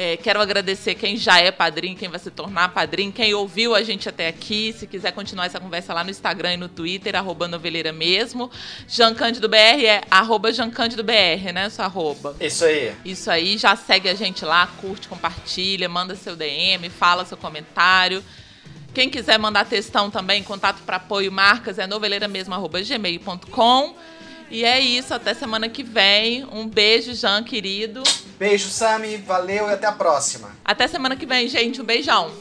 [0.00, 3.82] É, quero agradecer quem já é padrinho, quem vai se tornar padrinho, quem ouviu a
[3.82, 4.72] gente até aqui.
[4.72, 8.48] Se quiser continuar essa conversa lá no Instagram e no Twitter, arroba noveleira mesmo.
[8.86, 11.68] Jean Cândido BR é arroba Jean Cândido BR, né?
[11.68, 12.36] Sua arroba.
[12.40, 12.94] Isso aí.
[13.04, 18.22] Isso aí, já segue a gente lá, curte, compartilha, manda seu DM, fala seu comentário.
[18.94, 23.96] Quem quiser mandar textão também, contato para apoio marcas é noveleira_mesmo@gmail.com.
[24.50, 26.44] E é isso, até semana que vem.
[26.50, 28.02] Um beijo, Jean, querido.
[28.38, 29.16] Beijo, Sami.
[29.18, 30.50] Valeu e até a próxima.
[30.64, 31.80] Até semana que vem, gente.
[31.80, 32.32] Um beijão.